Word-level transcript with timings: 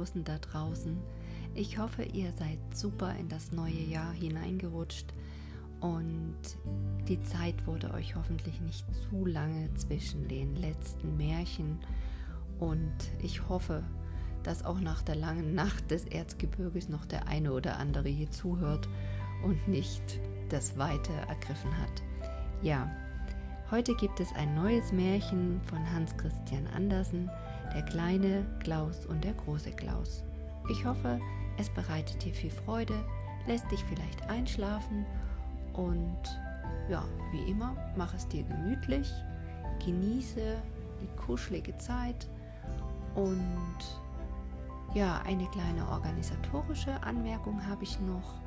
Klausen 0.00 0.24
da 0.24 0.38
draußen. 0.38 0.96
Ich 1.54 1.76
hoffe, 1.76 2.04
ihr 2.04 2.32
seid 2.32 2.58
super 2.72 3.14
in 3.16 3.28
das 3.28 3.52
neue 3.52 3.82
Jahr 3.82 4.14
hineingerutscht 4.14 5.12
und 5.80 6.38
die 7.06 7.22
Zeit 7.22 7.66
wurde 7.66 7.92
euch 7.92 8.16
hoffentlich 8.16 8.62
nicht 8.62 8.86
zu 8.94 9.26
lange 9.26 9.68
zwischen 9.74 10.26
den 10.26 10.56
letzten 10.56 11.18
Märchen 11.18 11.80
und 12.58 12.94
ich 13.22 13.46
hoffe, 13.46 13.82
dass 14.42 14.64
auch 14.64 14.80
nach 14.80 15.02
der 15.02 15.16
langen 15.16 15.54
Nacht 15.54 15.90
des 15.90 16.06
Erzgebirges 16.06 16.88
noch 16.88 17.04
der 17.04 17.28
eine 17.28 17.52
oder 17.52 17.76
andere 17.76 18.08
hier 18.08 18.30
zuhört 18.30 18.88
und 19.44 19.68
nicht 19.68 20.18
das 20.48 20.78
Weite 20.78 21.12
ergriffen 21.28 21.76
hat. 21.76 22.02
Ja, 22.62 22.90
heute 23.70 23.94
gibt 23.96 24.18
es 24.18 24.32
ein 24.34 24.54
neues 24.54 24.92
Märchen 24.92 25.60
von 25.66 25.92
Hans 25.92 26.16
Christian 26.16 26.66
Andersen, 26.68 27.28
der 27.74 27.82
kleine 27.82 28.46
Klaus 28.60 29.06
und 29.06 29.24
der 29.24 29.34
große 29.34 29.72
Klaus. 29.72 30.24
Ich 30.70 30.84
hoffe, 30.84 31.20
es 31.58 31.68
bereitet 31.70 32.24
dir 32.24 32.34
viel 32.34 32.50
Freude, 32.50 32.94
lässt 33.46 33.70
dich 33.70 33.84
vielleicht 33.84 34.28
einschlafen 34.28 35.06
und 35.72 36.20
ja, 36.88 37.04
wie 37.32 37.50
immer, 37.50 37.76
mach 37.96 38.14
es 38.14 38.26
dir 38.28 38.42
gemütlich, 38.42 39.10
genieße 39.84 40.56
die 41.00 41.16
kuschelige 41.16 41.76
Zeit 41.78 42.28
und 43.14 43.78
ja, 44.94 45.20
eine 45.24 45.46
kleine 45.46 45.88
organisatorische 45.88 47.00
Anmerkung 47.02 47.64
habe 47.64 47.84
ich 47.84 48.00
noch. 48.00 48.40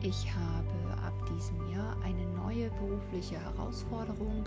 Ich 0.00 0.32
habe 0.32 1.02
ab 1.04 1.12
diesem 1.28 1.72
Jahr 1.72 1.96
eine 2.04 2.24
neue 2.26 2.70
berufliche 2.70 3.38
Herausforderung, 3.40 4.44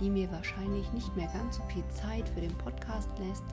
die 0.00 0.10
mir 0.10 0.30
wahrscheinlich 0.30 0.90
nicht 0.92 1.14
mehr 1.16 1.28
ganz 1.28 1.56
so 1.56 1.62
viel 1.64 1.86
Zeit 1.88 2.28
für 2.28 2.40
den 2.40 2.56
Podcast 2.58 3.10
lässt, 3.18 3.44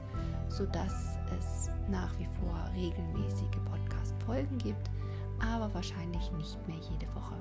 sodass 0.48 1.16
es 1.38 1.70
nach 1.88 2.16
wie 2.18 2.26
vor 2.40 2.70
regelmäßige 2.74 3.60
Podcast-Folgen 3.70 4.58
gibt, 4.58 4.90
aber 5.40 5.72
wahrscheinlich 5.74 6.30
nicht 6.32 6.58
mehr 6.68 6.78
jede 6.78 7.12
Woche. 7.14 7.36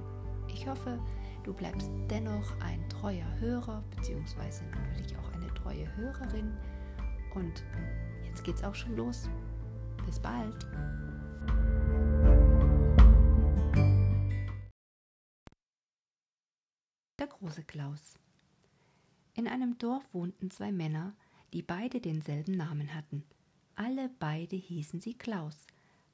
Ich 0.48 0.68
hoffe, 0.68 1.00
du 1.44 1.54
bleibst 1.54 1.90
dennoch 2.10 2.60
ein 2.62 2.88
treuer 2.90 3.28
Hörer, 3.40 3.84
beziehungsweise 3.96 4.64
natürlich 4.66 5.16
auch 5.18 5.34
eine 5.34 5.54
treue 5.54 5.96
Hörerin. 5.96 6.58
Und 7.36 7.64
jetzt 8.26 8.44
geht's 8.44 8.64
auch 8.64 8.76
schon 8.76 8.96
los. 8.96 9.30
Bis 10.06 10.20
bald. 10.20 10.66
Der 17.20 17.28
große 17.28 17.64
Klaus. 17.64 18.18
In 19.40 19.48
einem 19.48 19.78
Dorf 19.78 20.04
wohnten 20.14 20.52
zwei 20.52 20.74
Männer, 20.74 21.14
die 21.54 21.62
beide 21.62 22.02
denselben 22.02 22.58
Namen 22.58 22.94
hatten. 22.94 23.24
Alle 23.74 24.10
beide 24.20 24.58
hießen 24.58 25.00
sie 25.00 25.14
Klaus, 25.14 25.66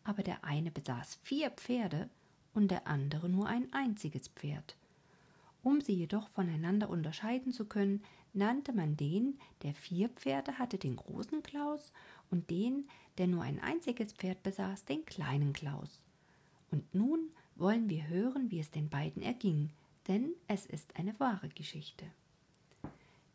aber 0.03 0.21
der 0.21 0.43
eine 0.43 0.69
besaß 0.69 1.17
vier 1.23 1.49
Pferde 1.49 2.07
und 2.53 2.69
der 2.69 2.85
andere 2.85 3.27
nur 3.27 3.47
ein 3.47 3.73
einziges 3.73 4.27
Pferd. 4.27 4.77
Um 5.63 5.81
sie 5.81 5.95
jedoch 5.95 6.29
voneinander 6.29 6.87
unterscheiden 6.87 7.51
zu 7.51 7.65
können, 7.65 8.03
nannte 8.33 8.73
man 8.73 8.95
den, 8.95 9.39
der 9.63 9.73
vier 9.73 10.09
Pferde 10.09 10.59
hatte, 10.59 10.77
den 10.77 10.95
großen 10.95 11.41
Klaus, 11.41 11.91
und 12.29 12.51
den, 12.51 12.87
der 13.17 13.25
nur 13.25 13.41
ein 13.41 13.59
einziges 13.59 14.13
Pferd 14.13 14.43
besaß, 14.43 14.85
den 14.85 15.03
kleinen 15.03 15.51
Klaus. 15.51 16.05
Und 16.69 16.93
nun 16.93 17.31
wollen 17.55 17.89
wir 17.89 18.07
hören, 18.07 18.51
wie 18.51 18.59
es 18.59 18.69
den 18.69 18.87
beiden 18.87 19.23
erging, 19.23 19.71
denn 20.07 20.35
es 20.47 20.67
ist 20.67 20.95
eine 20.95 21.19
wahre 21.19 21.49
Geschichte. 21.49 22.05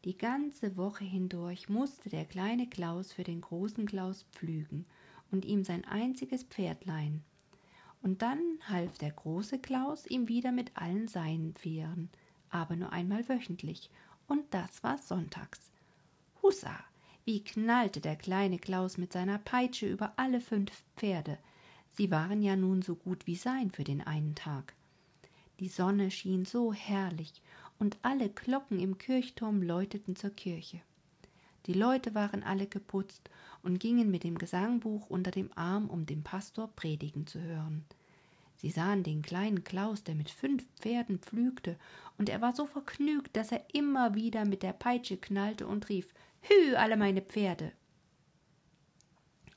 Die 0.05 0.17
ganze 0.17 0.79
Woche 0.79 1.05
hindurch 1.05 1.69
musste 1.69 2.09
der 2.09 2.25
kleine 2.25 2.67
Klaus 2.67 3.13
für 3.13 3.23
den 3.23 3.43
großen 3.43 3.85
Klaus 3.85 4.25
pflügen 4.33 4.87
und 5.31 5.45
ihm 5.45 5.63
sein 5.63 5.85
einziges 5.85 6.45
Pferd 6.45 6.87
leihen. 6.87 7.23
Und 8.03 8.23
dann 8.23 8.41
half 8.67 8.97
der 8.97 9.11
große 9.11 9.59
Klaus 9.59 10.07
ihm 10.07 10.27
wieder 10.27 10.53
mit 10.53 10.75
allen 10.75 11.07
seinen 11.07 11.55
Pferden, 11.55 12.09
aber 12.49 12.77
nur 12.77 12.93
einmal 12.93 13.29
wöchentlich, 13.29 13.91
und 14.27 14.45
das 14.51 14.83
war 14.83 14.97
sonntags. 14.97 15.71
Hussa! 16.43 16.79
Wie 17.27 17.45
knallte 17.45 18.01
der 18.01 18.17
kleine 18.17 18.59
Klaus 18.59 18.97
mit 18.97 19.13
seiner 19.13 19.39
Peitsche 19.39 19.87
über 19.87 20.15
alle 20.17 20.41
fünf 20.41 20.83
Pferde. 20.97 21.39
Sie 21.91 22.11
waren 22.11 22.43
ja 22.43 22.57
nun 22.57 22.81
so 22.81 22.95
gut 22.95 23.27
wie 23.27 23.37
sein 23.37 23.71
für 23.71 23.85
den 23.85 24.01
einen 24.01 24.35
Tag. 24.35 24.75
Die 25.61 25.69
Sonne 25.69 26.11
schien 26.11 26.47
so 26.47 26.73
herrlich, 26.73 27.43
und 27.81 27.99
alle 28.03 28.29
Glocken 28.29 28.79
im 28.79 28.99
Kirchturm 28.99 29.63
läuteten 29.63 30.15
zur 30.15 30.31
Kirche. 30.31 30.81
Die 31.67 31.73
Leute 31.73 32.15
waren 32.15 32.43
alle 32.45 32.67
geputzt 32.67 33.29
und 33.63 33.81
gingen 33.81 34.11
mit 34.11 34.23
dem 34.23 34.39
Gesangbuch 34.39 35.11
unter 35.11 35.31
dem 35.31 35.51
Arm, 35.57 35.91
um 35.91 36.07
den 36.07 36.23
Pastor 36.23 36.69
predigen 36.77 37.27
zu 37.27 37.41
hören. 37.41 37.85
Sie 38.57 38.71
sahen 38.71 39.03
den 39.03 39.23
kleinen 39.23 39.65
Klaus, 39.65 40.05
der 40.05 40.15
mit 40.15 40.31
fünf 40.31 40.67
Pferden 40.79 41.19
pflügte, 41.19 41.79
und 42.19 42.29
er 42.29 42.43
war 42.43 42.55
so 42.55 42.67
vergnügt, 42.67 43.35
dass 43.35 43.51
er 43.51 43.65
immer 43.73 44.15
wieder 44.15 44.45
mit 44.45 44.63
der 44.63 44.75
Peitsche 44.75 45.17
knallte 45.17 45.67
und 45.67 45.89
rief 45.89 46.13
Hü, 46.43 46.75
alle 46.75 46.99
meine 46.99 47.23
Pferde. 47.23 47.73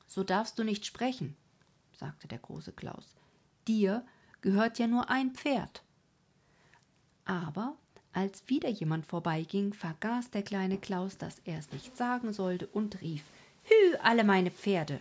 So 0.07 0.23
darfst 0.23 0.57
du 0.57 0.63
nicht 0.63 0.85
sprechen, 0.85 1.35
sagte 1.91 2.28
der 2.29 2.39
große 2.39 2.72
Klaus. 2.72 3.16
Dir 3.67 4.06
gehört 4.39 4.79
ja 4.79 4.88
nur 4.88 5.09
ein 5.09 5.31
Pferd. 5.31 5.83
Aber 7.25 7.78
als 8.13 8.47
wieder 8.47 8.69
jemand 8.69 9.06
vorbeiging, 9.06 9.74
vergaß 9.74 10.31
der 10.31 10.44
kleine 10.44 10.78
Klaus, 10.78 11.18
dass 11.18 11.40
er 11.46 11.59
es 11.59 11.72
nicht 11.72 11.97
sagen 11.97 12.31
sollte 12.31 12.68
und 12.68 13.01
rief 13.01 13.24
Hü, 13.63 13.97
alle 14.01 14.24
meine 14.24 14.51
Pferde. 14.51 15.00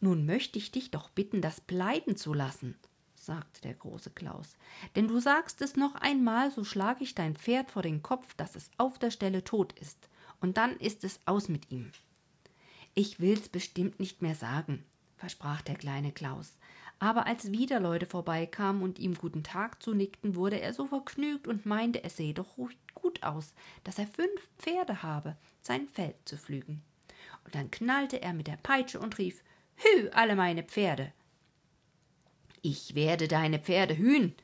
Nun 0.00 0.26
möchte 0.26 0.58
ich 0.58 0.70
dich 0.70 0.90
doch 0.90 1.10
bitten, 1.10 1.40
das 1.40 1.60
bleiben 1.60 2.16
zu 2.16 2.34
lassen, 2.34 2.76
sagte 3.14 3.62
der 3.62 3.74
große 3.74 4.10
Klaus, 4.10 4.56
denn 4.94 5.08
du 5.08 5.20
sagst 5.20 5.62
es 5.62 5.76
noch 5.76 5.94
einmal, 5.94 6.50
so 6.50 6.64
schlage 6.64 7.02
ich 7.02 7.14
dein 7.14 7.34
Pferd 7.34 7.70
vor 7.70 7.82
den 7.82 8.02
Kopf, 8.02 8.34
dass 8.34 8.56
es 8.56 8.70
auf 8.78 8.98
der 8.98 9.10
Stelle 9.10 9.42
tot 9.42 9.72
ist, 9.78 10.08
und 10.40 10.58
dann 10.58 10.76
ist 10.76 11.02
es 11.02 11.20
aus 11.24 11.48
mit 11.48 11.70
ihm. 11.70 11.90
Ich 12.94 13.20
will's 13.20 13.48
bestimmt 13.48 14.00
nicht 14.00 14.22
mehr 14.22 14.34
sagen, 14.34 14.84
versprach 15.16 15.62
der 15.62 15.76
kleine 15.76 16.12
Klaus, 16.12 16.54
aber 16.98 17.26
als 17.26 17.52
wieder 17.52 17.78
Leute 17.80 18.06
vorbeikamen 18.06 18.82
und 18.82 18.98
ihm 18.98 19.14
guten 19.14 19.42
Tag 19.42 19.82
zunickten, 19.82 20.34
wurde 20.34 20.60
er 20.60 20.72
so 20.72 20.86
vergnügt 20.86 21.46
und 21.46 21.66
meinte, 21.66 22.02
es 22.02 22.16
sehe 22.16 22.34
doch 22.34 22.56
gut 22.94 23.22
aus, 23.22 23.54
dass 23.84 23.98
er 23.98 24.06
fünf 24.06 24.48
Pferde 24.58 25.02
habe, 25.02 25.36
sein 25.60 25.88
Feld 25.88 26.16
zu 26.24 26.36
pflügen. 26.36 26.82
Und 27.44 27.54
dann 27.54 27.70
knallte 27.70 28.22
er 28.22 28.32
mit 28.32 28.46
der 28.46 28.56
Peitsche 28.56 28.98
und 28.98 29.18
rief 29.18 29.42
Hü, 29.76 30.08
alle 30.10 30.36
meine 30.36 30.62
Pferde. 30.62 31.12
Ich 32.62 32.94
werde 32.94 33.28
deine 33.28 33.58
Pferde 33.58 33.96
hühen, 33.96 34.34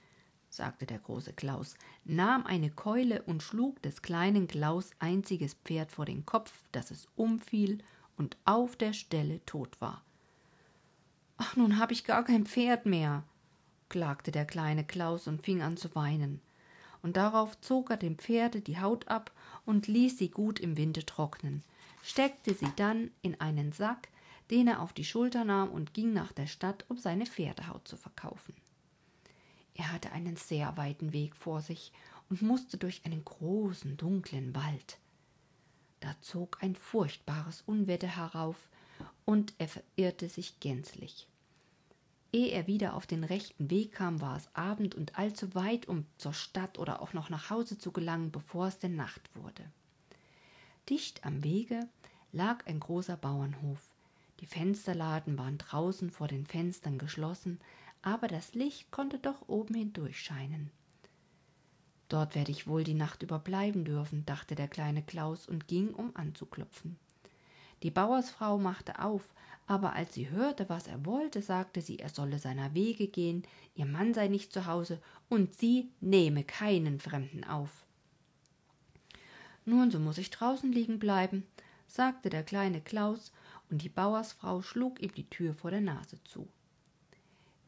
sagte 0.51 0.85
der 0.85 0.99
große 0.99 1.33
Klaus, 1.33 1.75
nahm 2.05 2.45
eine 2.45 2.71
Keule 2.71 3.23
und 3.23 3.43
schlug 3.43 3.81
des 3.83 4.03
kleinen 4.03 4.47
Klaus 4.47 4.91
einziges 4.99 5.55
Pferd 5.55 5.91
vor 5.91 6.05
den 6.05 6.27
Kopf, 6.27 6.53
dass 6.71 6.91
es 6.91 7.09
umfiel 7.17 7.79
und 8.17 8.37
auf 8.45 8.77
der 8.77 8.93
Stelle 8.93 9.45
tot 9.47 9.81
war. 9.81 10.05
Ach, 11.45 11.57
nun 11.57 11.81
hab 11.81 11.91
ich 11.91 12.05
gar 12.05 12.25
kein 12.25 12.47
Pferd 12.47 12.87
mehr, 12.87 13.25
klagte 13.89 14.31
der 14.31 14.45
kleine 14.45 14.85
Klaus 14.85 15.27
und 15.27 15.43
fing 15.43 15.61
an 15.61 15.77
zu 15.77 15.93
weinen. 15.97 16.41
Und 17.03 17.17
darauf 17.17 17.61
zog 17.61 17.91
er 17.91 17.97
dem 17.97 18.17
Pferde 18.17 18.61
die 18.61 18.79
Haut 18.79 19.09
ab 19.09 19.33
und 19.67 19.89
ließ 19.89 20.19
sie 20.19 20.29
gut 20.29 20.61
im 20.61 20.77
Winde 20.77 21.05
trocknen, 21.05 21.65
steckte 22.01 22.55
sie 22.55 22.71
dann 22.77 23.11
in 23.23 23.41
einen 23.41 23.73
Sack, 23.73 24.09
den 24.53 24.69
er 24.69 24.81
auf 24.81 24.93
die 24.93 25.05
Schulter 25.05 25.45
nahm 25.45 25.71
und 25.71 25.95
ging 25.95 26.13
nach 26.13 26.31
der 26.31 26.47
Stadt, 26.47 26.85
um 26.89 26.97
seine 26.97 27.27
Pferdehaut 27.27 27.89
zu 27.89 27.97
verkaufen. 27.97 28.55
Er 29.75 29.91
hatte 29.91 30.13
einen 30.13 30.37
sehr 30.37 30.77
weiten 30.77 31.13
Weg 31.13 31.35
vor 31.35 31.61
sich 31.61 31.91
und 32.31 32.41
musste 32.41 32.79
durch 32.79 33.05
einen 33.05 33.25
großen, 33.25 33.97
dunklen 33.97 34.55
Wald. 34.55 34.97
Da 35.99 36.15
zog 36.21 36.63
ein 36.63 36.77
furchtbares 36.77 37.65
Unwetter 37.67 38.07
herauf, 38.07 38.69
und 39.25 39.55
er 39.59 39.67
verirrte 39.67 40.29
sich 40.29 40.61
gänzlich. 40.61 41.27
Ehe 42.33 42.51
er 42.51 42.67
wieder 42.67 42.95
auf 42.95 43.07
den 43.07 43.25
rechten 43.25 43.71
Weg 43.71 43.93
kam, 43.93 44.23
war 44.23 44.37
es 44.37 44.49
Abend 44.55 44.95
und 44.95 45.19
allzu 45.19 45.55
weit, 45.55 45.87
um 45.87 46.07
zur 46.17 46.33
Stadt 46.33 46.79
oder 46.79 47.03
auch 47.03 47.13
noch 47.13 47.29
nach 47.29 47.51
Hause 47.51 47.77
zu 47.77 47.93
gelangen, 47.93 48.33
bevor 48.33 48.69
es 48.69 48.79
denn 48.79 48.97
Nacht 48.97 49.31
wurde. 49.37 49.71
Dicht 50.89 51.25
am 51.25 51.45
Wege 51.45 51.89
lag 52.33 52.67
ein 52.67 52.81
großer 52.81 53.19
Bauernhof. 53.19 53.91
Die 54.41 54.47
Fensterladen 54.47 55.37
waren 55.37 55.59
draußen 55.59 56.11
vor 56.11 56.27
den 56.27 56.47
Fenstern 56.47 56.99
geschlossen, 56.99 57.61
aber 58.01 58.29
das 58.29 58.55
Licht 58.55 58.91
konnte 58.91 59.19
doch 59.19 59.49
oben 59.49 59.75
hindurch 59.75 60.21
scheinen. 60.21 60.71
Dort 62.09 62.35
werde 62.35 62.51
ich 62.51 62.67
wohl 62.67 62.83
die 62.83 62.95
Nacht 62.95 63.23
überbleiben 63.23 63.85
dürfen, 63.85 64.27
dachte 64.27 64.55
der 64.55 64.69
kleine 64.69 65.03
Klaus 65.03 65.47
und 65.47 65.69
ging, 65.69 65.95
um 65.95 66.17
anzuklopfen. 66.17 66.99
Die 67.83 67.91
Bauersfrau 67.91 68.59
machte 68.59 69.01
auf, 69.01 69.23
aber 69.67 69.95
als 69.95 70.15
sie 70.15 70.31
hörte, 70.31 70.69
was 70.69 70.87
er 70.87 71.05
wollte, 71.07 71.43
sagte 71.43 71.81
sie, 71.81 71.99
er 71.99 72.09
solle 72.09 72.39
seiner 72.39 72.75
Wege 72.75 73.09
gehen, 73.09 73.43
ihr 73.75 73.87
Mann 73.87 74.15
sei 74.15 74.29
nicht 74.29 74.53
zu 74.53 74.67
Hause 74.67 75.01
und 75.29 75.55
sie 75.55 75.89
nehme 76.01 76.45
keinen 76.45 77.01
Fremden 77.01 77.45
auf. 77.45 77.87
Nun, 79.65 79.91
so 79.91 79.99
muss 79.99 80.19
ich 80.19 80.31
draußen 80.31 80.73
liegen 80.73 80.99
bleiben, 80.99 81.47
sagte 81.87 82.31
der 82.31 82.43
kleine 82.43 82.81
Klaus 82.81 83.33
und 83.71 83.83
die 83.83 83.89
Bauersfrau 83.89 84.63
schlug 84.63 85.01
ihm 85.01 85.15
die 85.15 85.29
Tür 85.29 85.55
vor 85.55 85.71
der 85.71 85.81
Nase 85.81 86.23
zu. 86.25 86.49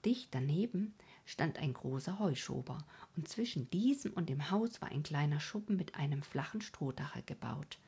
Dicht 0.04 0.28
daneben 0.32 0.94
stand 1.24 1.58
ein 1.58 1.72
großer 1.72 2.18
Heuschober, 2.18 2.78
und 3.16 3.28
zwischen 3.28 3.70
diesem 3.70 4.12
und 4.12 4.28
dem 4.28 4.50
Haus 4.50 4.82
war 4.82 4.90
ein 4.90 5.02
kleiner 5.02 5.40
Schuppen 5.40 5.76
mit 5.76 5.94
einem 5.94 6.22
flachen 6.22 6.60
Strohdache 6.60 7.22
gebaut. 7.22 7.78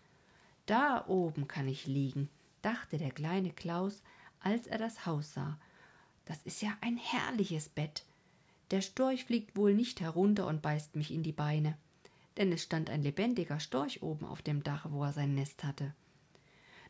Da 0.67 1.07
oben 1.07 1.47
kann 1.47 1.69
ich 1.69 1.87
liegen, 1.87 2.29
dachte 2.63 2.99
der 2.99 3.13
kleine 3.13 3.53
Klaus, 3.53 4.03
als 4.41 4.67
er 4.67 4.79
das 4.79 5.07
Haus 5.07 5.33
sah. 5.33 5.59
Das 6.25 6.43
ist 6.43 6.61
ja 6.61 6.77
ein 6.81 6.97
herrliches 6.97 7.69
Bett. 7.69 8.05
Der 8.73 8.81
Storch 8.81 9.25
fliegt 9.25 9.57
wohl 9.57 9.75
nicht 9.75 10.01
herunter 10.01 10.47
und 10.49 10.63
beißt 10.63 10.97
mich 10.97 11.13
in 11.13 11.23
die 11.23 11.33
Beine, 11.33 11.79
denn 12.37 12.51
es 12.51 12.65
stand 12.65 12.91
ein 12.91 13.03
lebendiger 13.03 13.61
Storch 13.61 14.03
oben 14.03 14.27
auf 14.27 14.43
dem 14.43 14.65
Dach, 14.65 14.87
wo 14.91 15.05
er 15.05 15.13
sein 15.13 15.35
Nest 15.35 15.63
hatte. 15.63 15.95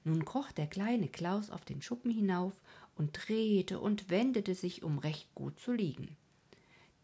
Nun 0.04 0.24
kroch 0.24 0.52
der 0.52 0.68
kleine 0.68 1.08
Klaus 1.08 1.50
auf 1.50 1.66
den 1.66 1.82
Schuppen 1.82 2.10
hinauf 2.10 2.54
und 2.96 3.12
drehte 3.12 3.78
und 3.78 4.08
wendete 4.08 4.54
sich, 4.54 4.82
um 4.82 4.98
recht 4.98 5.34
gut 5.34 5.60
zu 5.60 5.72
liegen. 5.72 6.16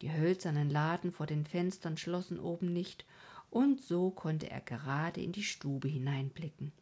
Die 0.01 0.11
hölzernen 0.11 0.71
Laden 0.71 1.13
vor 1.13 1.27
den 1.27 1.45
Fenstern 1.45 1.99
schlossen 1.99 2.41
oben 2.41 2.73
nicht, 2.73 3.05
und 3.53 3.83
so 3.83 4.11
konnte 4.11 4.51
er 4.51 4.63
gerade 4.63 5.21
in 5.21 5.31
die 5.31 5.45
Stube 5.45 5.87
hineinblicken. 5.87 6.73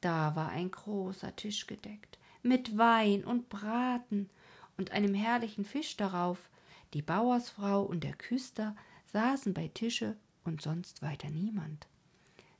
Da 0.00 0.34
war 0.34 0.48
ein 0.48 0.70
großer 0.70 1.36
Tisch 1.36 1.66
gedeckt, 1.66 2.18
mit 2.42 2.78
Wein 2.78 3.24
und 3.24 3.50
Braten 3.50 4.30
und 4.78 4.92
einem 4.92 5.14
herrlichen 5.14 5.66
Fisch 5.66 5.96
darauf. 5.98 6.48
Die 6.94 7.02
Bauersfrau 7.02 7.82
und 7.82 8.02
der 8.02 8.14
Küster 8.14 8.74
saßen 9.12 9.52
bei 9.52 9.68
Tische 9.68 10.16
und 10.44 10.62
sonst 10.62 11.02
weiter 11.02 11.28
niemand. 11.28 11.86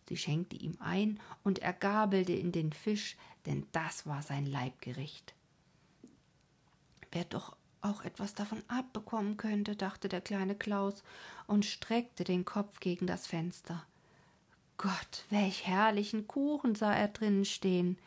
Sie 0.07 0.19
schenkte 0.19 0.57
ihm 0.57 0.77
ein 0.81 1.19
und 1.43 1.61
er 1.61 1.73
gabelte 1.73 2.35
in 2.35 2.53
den 2.53 2.73
Fisch, 2.73 3.17
denn 3.47 3.67
das 3.73 4.07
war 4.07 4.21
sein 4.21 4.45
Leibgericht. 4.45 5.35
Wer 7.13 7.25
doch 7.25 7.57
auch 7.83 8.05
etwas 8.05 8.35
davon 8.35 8.63
abbekommen 8.69 9.37
könnte, 9.37 9.77
dachte 9.77 10.09
der 10.09 10.21
kleine 10.21 10.55
Klaus 10.55 11.03
und 11.47 11.65
streckte 11.65 12.25
den 12.25 12.45
Kopf 12.45 12.81
gegen 12.81 13.07
das 13.07 13.27
Fenster. 13.27 13.85
Gott, 14.77 15.25
welch 15.31 15.67
herrlichen 15.67 16.27
Kuchen 16.27 16.75
sah 16.75 16.95
er 16.95 17.09
drinnen 17.09 17.45
stehen. 17.45 17.99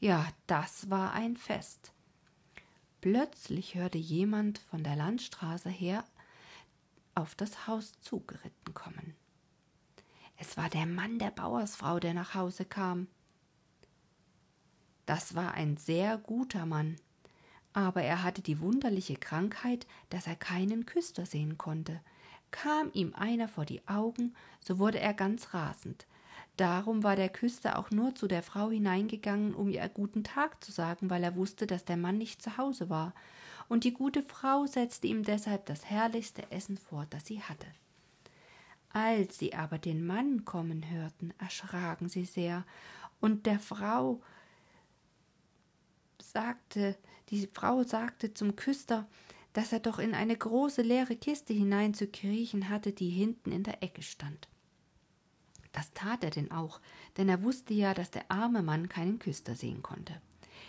Ja, 0.00 0.26
das 0.46 0.90
war 0.90 1.12
ein 1.12 1.36
Fest. 1.36 1.92
Plötzlich 3.00 3.74
hörte 3.74 3.98
jemand 3.98 4.58
von 4.58 4.82
der 4.82 4.96
Landstraße 4.96 5.68
her 5.68 6.04
auf 7.14 7.34
das 7.34 7.66
Haus 7.66 7.92
zugeritten 8.00 8.72
kommen. 8.72 9.14
Es 10.36 10.56
war 10.56 10.68
der 10.68 10.86
Mann 10.86 11.18
der 11.18 11.30
Bauersfrau, 11.30 12.00
der 12.00 12.14
nach 12.14 12.34
Hause 12.34 12.64
kam. 12.64 13.08
Das 15.06 15.34
war 15.34 15.52
ein 15.52 15.76
sehr 15.76 16.16
guter 16.16 16.64
Mann, 16.64 16.96
aber 17.74 18.02
er 18.02 18.22
hatte 18.22 18.40
die 18.40 18.60
wunderliche 18.60 19.16
Krankheit, 19.16 19.86
dass 20.08 20.26
er 20.26 20.36
keinen 20.36 20.86
Küster 20.86 21.26
sehen 21.26 21.58
konnte. 21.58 22.00
Kam 22.52 22.90
ihm 22.92 23.12
einer 23.14 23.48
vor 23.48 23.66
die 23.66 23.86
Augen, 23.86 24.34
so 24.60 24.78
wurde 24.78 25.00
er 25.00 25.12
ganz 25.12 25.52
rasend. 25.52 26.06
Darum 26.56 27.02
war 27.02 27.16
der 27.16 27.28
Küster 27.28 27.78
auch 27.78 27.90
nur 27.90 28.14
zu 28.14 28.28
der 28.28 28.44
Frau 28.44 28.70
hineingegangen, 28.70 29.54
um 29.54 29.68
ihr 29.68 29.88
guten 29.88 30.22
Tag 30.22 30.62
zu 30.62 30.70
sagen, 30.70 31.10
weil 31.10 31.24
er 31.24 31.34
wusste, 31.34 31.66
dass 31.66 31.84
der 31.84 31.96
Mann 31.96 32.16
nicht 32.16 32.40
zu 32.40 32.56
Hause 32.56 32.88
war. 32.88 33.12
Und 33.68 33.82
die 33.82 33.92
gute 33.92 34.22
Frau 34.22 34.66
setzte 34.66 35.08
ihm 35.08 35.24
deshalb 35.24 35.66
das 35.66 35.84
herrlichste 35.84 36.50
Essen 36.52 36.78
vor, 36.78 37.06
das 37.10 37.26
sie 37.26 37.42
hatte. 37.42 37.66
Als 38.90 39.38
sie 39.38 39.54
aber 39.54 39.78
den 39.78 40.06
Mann 40.06 40.44
kommen 40.44 40.88
hörten, 40.88 41.34
erschraken 41.38 42.08
sie 42.08 42.24
sehr, 42.24 42.64
und 43.20 43.46
der 43.46 43.58
Frau 43.58 44.20
sagte, 46.34 46.98
die 47.30 47.46
Frau 47.46 47.84
sagte 47.84 48.34
zum 48.34 48.56
Küster, 48.56 49.06
dass 49.52 49.72
er 49.72 49.78
doch 49.78 50.00
in 50.00 50.14
eine 50.14 50.36
große 50.36 50.82
leere 50.82 51.16
Kiste 51.16 51.54
hineinzukriechen 51.54 52.68
hatte, 52.68 52.92
die 52.92 53.08
hinten 53.08 53.52
in 53.52 53.62
der 53.62 53.82
Ecke 53.82 54.02
stand. 54.02 54.48
Das 55.72 55.92
tat 55.92 56.24
er 56.24 56.30
denn 56.30 56.50
auch, 56.50 56.80
denn 57.16 57.28
er 57.28 57.42
wusste 57.42 57.72
ja, 57.72 57.94
dass 57.94 58.10
der 58.10 58.30
arme 58.30 58.62
Mann 58.62 58.88
keinen 58.88 59.20
Küster 59.20 59.54
sehen 59.54 59.82
konnte. 59.82 60.20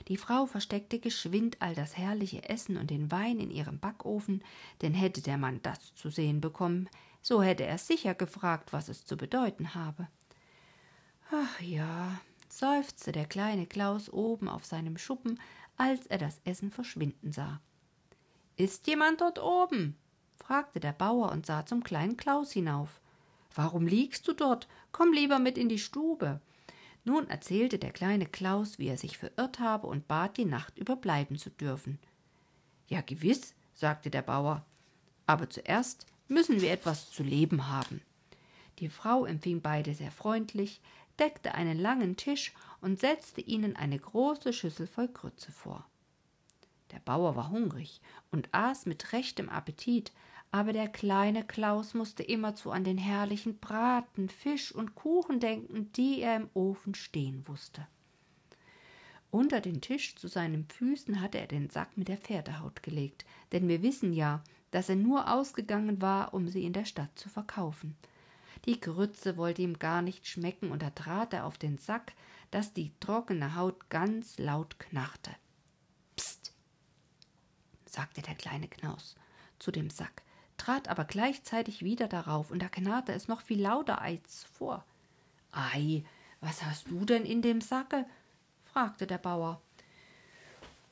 Die 0.08 0.18
Frau 0.18 0.46
versteckte 0.46 1.00
geschwind 1.00 1.58
all 1.62 1.74
das 1.74 1.98
herrliche 1.98 2.48
Essen 2.48 2.78
und 2.78 2.92
den 2.92 3.12
Wein 3.12 3.40
in 3.40 3.50
ihrem 3.50 3.80
Backofen, 3.80 4.44
denn 4.82 4.94
hätte 4.94 5.22
der 5.22 5.38
Mann 5.38 5.62
das 5.64 5.96
zu 5.96 6.10
sehen 6.10 6.42
bekommen, 6.42 6.90
so 7.22 7.42
hätte 7.42 7.66
er 7.66 7.80
sicher 7.80 8.14
gefragt, 8.14 8.72
was 8.72 8.88
es 8.88 9.06
zu 9.06 9.18
bedeuten 9.18 9.74
habe. 9.74 10.08
Ach 11.32 11.60
ja, 11.60 12.20
seufzte 12.58 13.12
der 13.12 13.26
kleine 13.26 13.66
Klaus 13.66 14.10
oben 14.10 14.48
auf 14.48 14.66
seinem 14.66 14.98
Schuppen, 14.98 15.40
als 15.78 16.06
er 16.08 16.18
das 16.18 16.40
Essen 16.46 16.72
verschwinden 16.72 17.32
sah. 17.32 17.60
Ist 18.56 18.88
jemand 18.88 19.22
dort 19.22 19.40
oben? 19.40 19.98
fragte 20.38 20.80
der 20.80 20.94
Bauer 20.94 21.32
und 21.32 21.46
sah 21.46 21.66
zum 21.66 21.84
kleinen 21.84 22.18
Klaus 22.18 22.52
hinauf. 22.52 23.02
Warum 23.54 23.88
liegst 23.88 24.28
du 24.28 24.34
dort? 24.34 24.68
Komm 24.92 25.12
lieber 25.12 25.40
mit 25.40 25.58
in 25.58 25.70
die 25.70 25.80
Stube. 25.80 26.40
Nun 27.04 27.30
erzählte 27.30 27.78
der 27.78 27.92
kleine 27.92 28.26
Klaus, 28.26 28.80
wie 28.80 28.88
er 28.88 28.98
sich 28.98 29.18
verirrt 29.18 29.60
habe 29.60 29.88
und 29.88 30.08
bat, 30.08 30.38
die 30.38 30.46
Nacht 30.46 30.78
überbleiben 30.78 31.38
zu 31.38 31.50
dürfen. 31.50 32.00
Ja, 32.88 33.02
gewiss, 33.02 33.54
sagte 33.74 34.10
der 34.10 34.22
Bauer. 34.22 34.66
Aber 35.28 35.50
zuerst 35.50 36.06
müssen 36.28 36.62
wir 36.62 36.72
etwas 36.72 37.12
zu 37.12 37.24
leben 37.24 37.68
haben. 37.68 38.02
Die 38.80 38.90
Frau 38.90 39.26
empfing 39.26 39.62
beide 39.62 39.94
sehr 39.94 40.12
freundlich, 40.12 40.82
deckte 41.20 41.54
einen 41.56 41.80
langen 41.80 42.18
Tisch 42.18 42.54
und 42.82 43.00
setzte 43.00 43.42
ihnen 43.42 43.76
eine 43.76 44.00
große 44.00 44.54
Schüssel 44.54 44.88
voll 44.88 45.08
Grütze 45.08 45.52
vor. 45.52 45.86
Der 46.92 47.00
Bauer 47.00 47.36
war 47.36 47.50
hungrig 47.50 48.02
und 48.32 48.50
aß 48.52 48.86
mit 48.86 49.12
rechtem 49.14 49.50
Appetit, 49.50 50.12
aber 50.52 50.72
der 50.72 50.88
kleine 50.88 51.44
Klaus 51.44 51.94
musste 51.94 52.24
immerzu 52.24 52.72
an 52.72 52.84
den 52.84 52.98
herrlichen 52.98 53.58
Braten, 53.58 54.30
Fisch 54.30 54.74
und 54.74 54.96
Kuchen 54.96 55.40
denken, 55.40 55.92
die 55.94 56.22
er 56.22 56.38
im 56.38 56.50
Ofen 56.54 56.96
stehen 56.96 57.46
wusste. 57.48 57.88
Unter 59.32 59.60
den 59.60 59.82
Tisch 59.82 60.16
zu 60.16 60.30
seinen 60.30 60.66
Füßen 60.66 61.20
hatte 61.20 61.40
er 61.40 61.48
den 61.48 61.70
Sack 61.70 61.98
mit 61.98 62.08
der 62.08 62.18
Pferdehaut 62.18 62.84
gelegt, 62.84 63.26
denn 63.52 63.68
wir 63.68 63.82
wissen 63.82 64.14
ja, 64.14 64.42
dass 64.72 64.88
er 64.88 64.96
nur 64.96 65.30
ausgegangen 65.30 66.02
war, 66.02 66.34
um 66.34 66.48
sie 66.48 66.64
in 66.64 66.72
der 66.72 66.86
Stadt 66.86 67.20
zu 67.20 67.28
verkaufen. 67.28 67.98
Die 68.66 68.80
Grütze 68.80 69.38
wollte 69.38 69.62
ihm 69.62 69.78
gar 69.78 70.02
nicht 70.02 70.28
schmecken, 70.28 70.72
und 70.72 70.82
da 70.82 70.90
trat 70.90 71.34
er 71.34 71.46
auf 71.46 71.58
den 71.58 71.78
Sack, 71.78 72.14
dass 72.52 72.74
die 72.74 72.92
trockene 73.00 73.56
Haut 73.56 73.90
ganz 73.90 74.40
laut 74.40 74.80
knarrte. 74.80 75.32
Psst, 76.16 76.54
sagte 77.86 78.22
der 78.22 78.36
kleine 78.36 78.68
Knaus 78.68 79.16
zu 79.60 79.72
dem 79.72 79.90
Sack, 79.90 80.24
trat 80.58 80.88
aber 80.88 81.06
gleichzeitig 81.06 81.84
wieder 81.84 82.08
darauf, 82.08 82.50
und 82.50 82.62
da 82.62 82.70
knarrte 82.70 83.14
es 83.14 83.28
noch 83.28 83.42
viel 83.42 83.62
lauter 83.62 84.02
als 84.02 84.44
vor. 84.46 84.84
Ei, 85.52 86.04
was 86.42 86.64
hast 86.64 86.90
du 86.90 87.06
denn 87.06 87.26
in 87.26 87.42
dem 87.42 87.62
Sacke? 87.62 88.06
fragte 88.66 89.08
der 89.08 89.18
Bauer. 89.18 89.62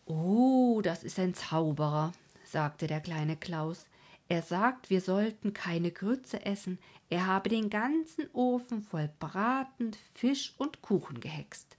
Oh, 0.05 0.81
das 0.83 1.03
ist 1.03 1.19
ein 1.19 1.33
Zauberer, 1.33 2.11
sagte 2.45 2.87
der 2.87 3.01
kleine 3.01 3.35
Klaus. 3.35 3.87
Er 4.29 4.41
sagt, 4.41 4.89
wir 4.89 5.01
sollten 5.01 5.53
keine 5.53 5.91
Grütze 5.91 6.45
essen. 6.45 6.79
Er 7.09 7.27
habe 7.27 7.49
den 7.49 7.69
ganzen 7.69 8.29
Ofen 8.33 8.81
voll 8.81 9.09
Braten, 9.19 9.91
Fisch 10.13 10.53
und 10.57 10.81
Kuchen 10.81 11.19
gehext. 11.19 11.77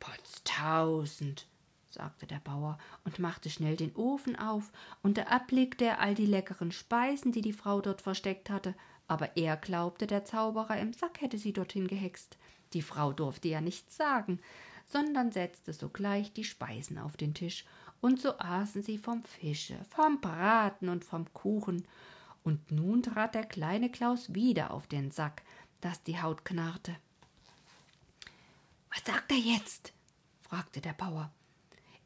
Potztausend, 0.00 1.46
sagte 1.90 2.26
der 2.26 2.40
Bauer 2.40 2.78
und 3.04 3.18
machte 3.18 3.50
schnell 3.50 3.76
den 3.76 3.94
Ofen 3.96 4.36
auf, 4.36 4.70
und 5.02 5.18
da 5.18 5.22
erblickte 5.22 5.84
er 5.84 6.00
all 6.00 6.14
die 6.14 6.26
leckeren 6.26 6.72
Speisen, 6.72 7.32
die 7.32 7.42
die 7.42 7.52
Frau 7.52 7.80
dort 7.80 8.00
versteckt 8.00 8.50
hatte, 8.50 8.74
aber 9.08 9.36
er 9.36 9.56
glaubte, 9.56 10.06
der 10.06 10.24
Zauberer 10.24 10.78
im 10.78 10.92
Sack 10.92 11.20
hätte 11.20 11.38
sie 11.38 11.52
dorthin 11.52 11.88
gehext. 11.88 12.38
Die 12.74 12.82
Frau 12.82 13.12
durfte 13.12 13.48
ja 13.48 13.60
nichts 13.60 13.96
sagen, 13.96 14.38
sondern 14.86 15.32
setzte 15.32 15.72
sogleich 15.72 16.32
die 16.32 16.44
Speisen 16.44 16.98
auf 16.98 17.16
den 17.16 17.34
Tisch, 17.34 17.64
und 18.00 18.20
so 18.20 18.38
aßen 18.38 18.82
sie 18.82 18.98
vom 18.98 19.24
Fische, 19.24 19.76
vom 19.90 20.20
Braten 20.20 20.88
und 20.88 21.04
vom 21.04 21.32
Kuchen, 21.32 21.84
und 22.44 22.70
nun 22.70 23.02
trat 23.02 23.34
der 23.34 23.44
kleine 23.44 23.90
Klaus 23.90 24.32
wieder 24.34 24.70
auf 24.70 24.86
den 24.86 25.10
Sack, 25.10 25.42
dass 25.80 26.02
die 26.02 26.20
Haut 26.20 26.44
knarrte. 26.44 26.96
Was 28.90 29.04
sagt 29.04 29.30
er 29.32 29.38
jetzt? 29.38 29.92
fragte 30.40 30.80
der 30.80 30.94
Bauer. 30.94 31.30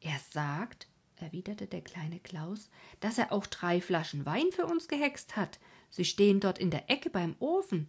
Er 0.01 0.19
sagt, 0.31 0.89
erwiderte 1.17 1.67
der 1.67 1.81
kleine 1.81 2.19
Klaus, 2.19 2.69
dass 3.01 3.19
er 3.19 3.33
auch 3.33 3.47
drei 3.47 3.81
Flaschen 3.81 4.27
Wein 4.27 4.51
für 4.51 4.67
uns 4.67 4.89
gehext 4.89 5.37
hat. 5.37 5.61
Sie 5.91 6.05
stehen 6.05 6.41
dort 6.41 6.59
in 6.59 6.71
der 6.71 6.91
Ecke 6.91 7.09
beim 7.09 7.37
Ofen. 7.39 7.89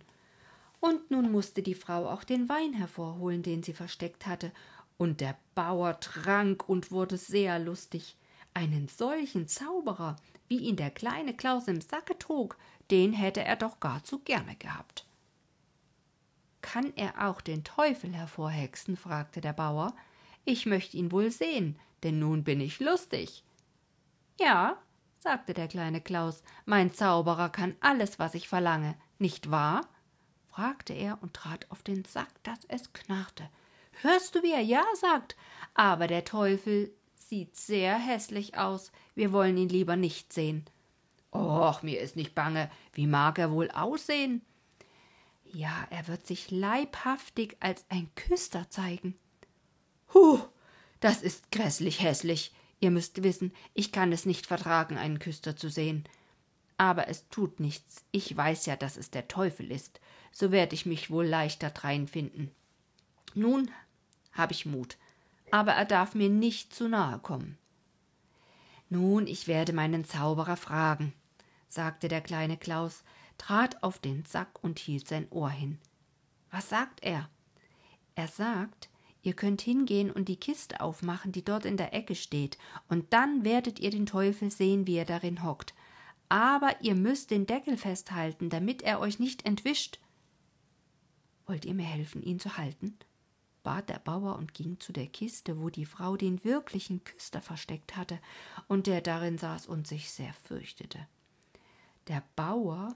Und 0.80 1.10
nun 1.10 1.32
musste 1.32 1.64
die 1.64 1.76
Frau 1.76 2.10
auch 2.10 2.24
den 2.24 2.50
Wein 2.50 2.74
hervorholen, 2.74 3.42
den 3.42 3.64
sie 3.64 3.74
versteckt 3.74 4.28
hatte, 4.28 4.52
und 4.98 5.22
der 5.22 5.38
Bauer 5.56 6.00
trank 6.00 6.68
und 6.68 6.92
wurde 6.92 7.18
sehr 7.18 7.60
lustig. 7.60 8.18
Einen 8.54 8.88
solchen 8.88 9.48
Zauberer, 9.48 10.16
wie 10.48 10.58
ihn 10.58 10.76
der 10.76 10.92
kleine 10.92 11.36
Klaus 11.36 11.68
im 11.68 11.82
Sacke 11.82 12.18
trug, 12.18 12.58
den 12.92 13.14
hätte 13.14 13.44
er 13.44 13.56
doch 13.56 13.80
gar 13.80 14.04
zu 14.04 14.20
gerne 14.20 14.56
gehabt. 14.56 15.06
Kann 16.62 16.94
er 16.96 17.28
auch 17.28 17.42
den 17.42 17.64
Teufel 17.64 18.14
hervorhexen? 18.14 18.98
fragte 18.98 19.42
der 19.42 19.54
Bauer. 19.54 19.96
Ich 20.46 20.66
möchte 20.66 20.98
ihn 20.98 21.12
wohl 21.12 21.32
sehen, 21.32 21.78
denn 22.04 22.20
nun 22.20 22.44
bin 22.44 22.62
ich 22.62 22.80
lustig. 22.80 23.44
Ja, 24.40 24.78
sagte 25.20 25.54
der 25.54 25.68
kleine 25.68 26.02
Klaus, 26.02 26.44
mein 26.66 26.94
Zauberer 26.94 27.50
kann 27.50 27.76
alles, 27.80 28.20
was 28.20 28.34
ich 28.34 28.48
verlange, 28.48 28.96
nicht 29.20 29.52
wahr? 29.52 29.88
fragte 30.50 30.94
er 30.94 31.22
und 31.22 31.34
trat 31.34 31.70
auf 31.72 31.82
den 31.82 32.06
Sack, 32.06 32.30
dass 32.44 32.60
es 32.68 32.94
knarrte. 32.94 33.50
Hörst 34.02 34.36
du, 34.36 34.44
wie 34.44 34.52
er 34.52 34.62
ja 34.62 34.84
sagt? 34.96 35.36
Aber 35.74 36.08
der 36.08 36.26
Teufel 36.26 36.94
sieht 37.16 37.56
sehr 37.56 37.98
hässlich 37.98 38.58
aus. 38.58 38.92
Wir 39.16 39.32
wollen 39.32 39.58
ihn 39.58 39.70
lieber 39.70 39.96
nicht 39.96 40.34
sehen. 40.34 40.66
Och, 41.32 41.82
mir 41.82 42.00
ist 42.00 42.16
nicht 42.16 42.36
bange. 42.36 42.70
Wie 42.94 43.08
mag 43.08 43.40
er 43.40 43.52
wohl 43.52 43.72
aussehen? 43.72 44.42
Ja, 45.46 45.88
er 45.90 46.08
wird 46.08 46.28
sich 46.28 46.52
leibhaftig 46.52 47.58
als 47.60 47.86
ein 47.90 48.10
Küster 48.16 48.70
zeigen. 48.70 49.16
Huh, 50.14 50.40
das 51.00 51.22
ist 51.22 51.52
grässlich 51.52 52.02
hässlich. 52.02 52.54
Ihr 52.80 52.92
müsst 52.92 53.24
wissen, 53.24 53.54
ich 53.74 53.92
kann 53.92 54.12
es 54.12 54.26
nicht 54.26 54.46
vertragen, 54.46 54.98
einen 54.98 55.20
Küster 55.20 55.56
zu 55.56 55.70
sehen. 55.70 56.04
Aber 56.78 57.08
es 57.08 57.30
tut 57.30 57.60
nichts. 57.60 58.04
Ich 58.12 58.36
weiß 58.36 58.66
ja, 58.66 58.76
dass 58.76 58.98
es 58.98 59.10
der 59.10 59.28
Teufel 59.28 59.72
ist. 59.72 60.02
So 60.32 60.52
werde 60.52 60.76
ich 60.76 60.86
mich 60.86 61.10
wohl 61.10 61.26
leichter 61.26 61.70
dreinfinden. 61.70 62.52
Nun 63.36 63.72
habe 64.32 64.54
ich 64.54 64.66
Mut, 64.66 64.98
aber 65.52 65.74
er 65.74 65.86
darf 65.86 66.16
mir 66.16 66.30
nicht 66.30 66.74
zu 66.74 66.88
nahe 66.88 67.20
kommen. 67.20 67.58
Nun, 68.90 69.25
ich 69.25 69.48
werde 69.48 69.74
meinen 69.74 70.06
Zauberer 70.06 70.58
fragen, 70.58 71.13
sagte 71.68 72.08
der 72.08 72.22
kleine 72.22 72.58
Klaus, 72.58 73.04
trat 73.38 73.82
auf 73.82 73.98
den 73.98 74.25
Sack 74.25 74.63
und 74.63 74.78
hielt 74.78 75.08
sein 75.08 75.28
Ohr 75.32 75.50
hin. 75.50 75.80
Was 76.52 76.70
sagt 76.70 77.04
er? 77.04 77.30
Er 78.16 78.28
sagt, 78.28 78.90
ihr 79.24 79.34
könnt 79.34 79.62
hingehen 79.62 80.12
und 80.12 80.30
die 80.30 80.36
Kiste 80.36 80.82
aufmachen, 80.82 81.32
die 81.32 81.44
dort 81.44 81.66
in 81.66 81.78
der 81.78 81.94
Ecke 81.94 82.13
steht, 82.13 82.60
und 82.88 83.12
dann 83.13 83.44
werdet 83.44 83.80
ihr 83.80 83.90
den 83.90 84.06
Teufel 84.06 84.52
sehen, 84.52 84.86
wie 84.86 84.98
er 84.98 85.06
darin 85.06 85.44
hockt. 85.44 85.74
Aber 86.30 86.75
ihr 86.82 86.96
müsst 86.96 87.32
den 87.32 87.48
Deckel 87.48 87.78
festhalten, 87.78 88.50
damit 88.50 88.84
er 88.84 89.00
euch 89.00 89.18
nicht 89.18 89.46
entwischt. 89.46 90.00
Wollt 91.48 91.66
ihr 91.66 91.74
mir 91.74 91.86
helfen, 91.86 92.22
ihn 92.22 92.40
zu 92.40 92.58
halten? 92.58 92.98
Bat 93.63 93.89
der 93.89 94.00
Bauer 94.00 94.36
und 94.38 94.53
ging 94.53 94.79
zu 94.79 94.93
der 94.93 95.08
Kiste, 95.08 95.60
wo 95.62 95.70
die 95.70 95.86
Frau 95.86 96.17
den 96.17 96.43
wirklichen 96.43 97.03
Küster 97.03 97.41
versteckt 97.41 97.96
hatte 97.96 98.20
und 98.67 98.88
der 98.88 99.01
darin 99.01 99.38
saß 99.38 99.67
und 99.67 99.88
sich 99.88 100.12
sehr 100.12 100.34
fürchtete. 100.34 101.00
Der 102.08 102.24
Bauer 102.36 102.96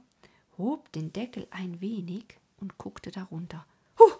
hob 0.58 0.92
den 0.92 1.14
Deckel 1.14 1.48
ein 1.50 1.82
wenig 1.82 2.26
und 2.60 2.78
guckte 2.78 3.12
darunter. 3.12 3.66
Huh! 4.00 4.12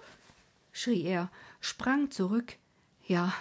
schrie 0.72 1.04
er, 1.04 1.32
sprang 1.60 2.12
zurück. 2.12 2.58
Ja, 3.06 3.34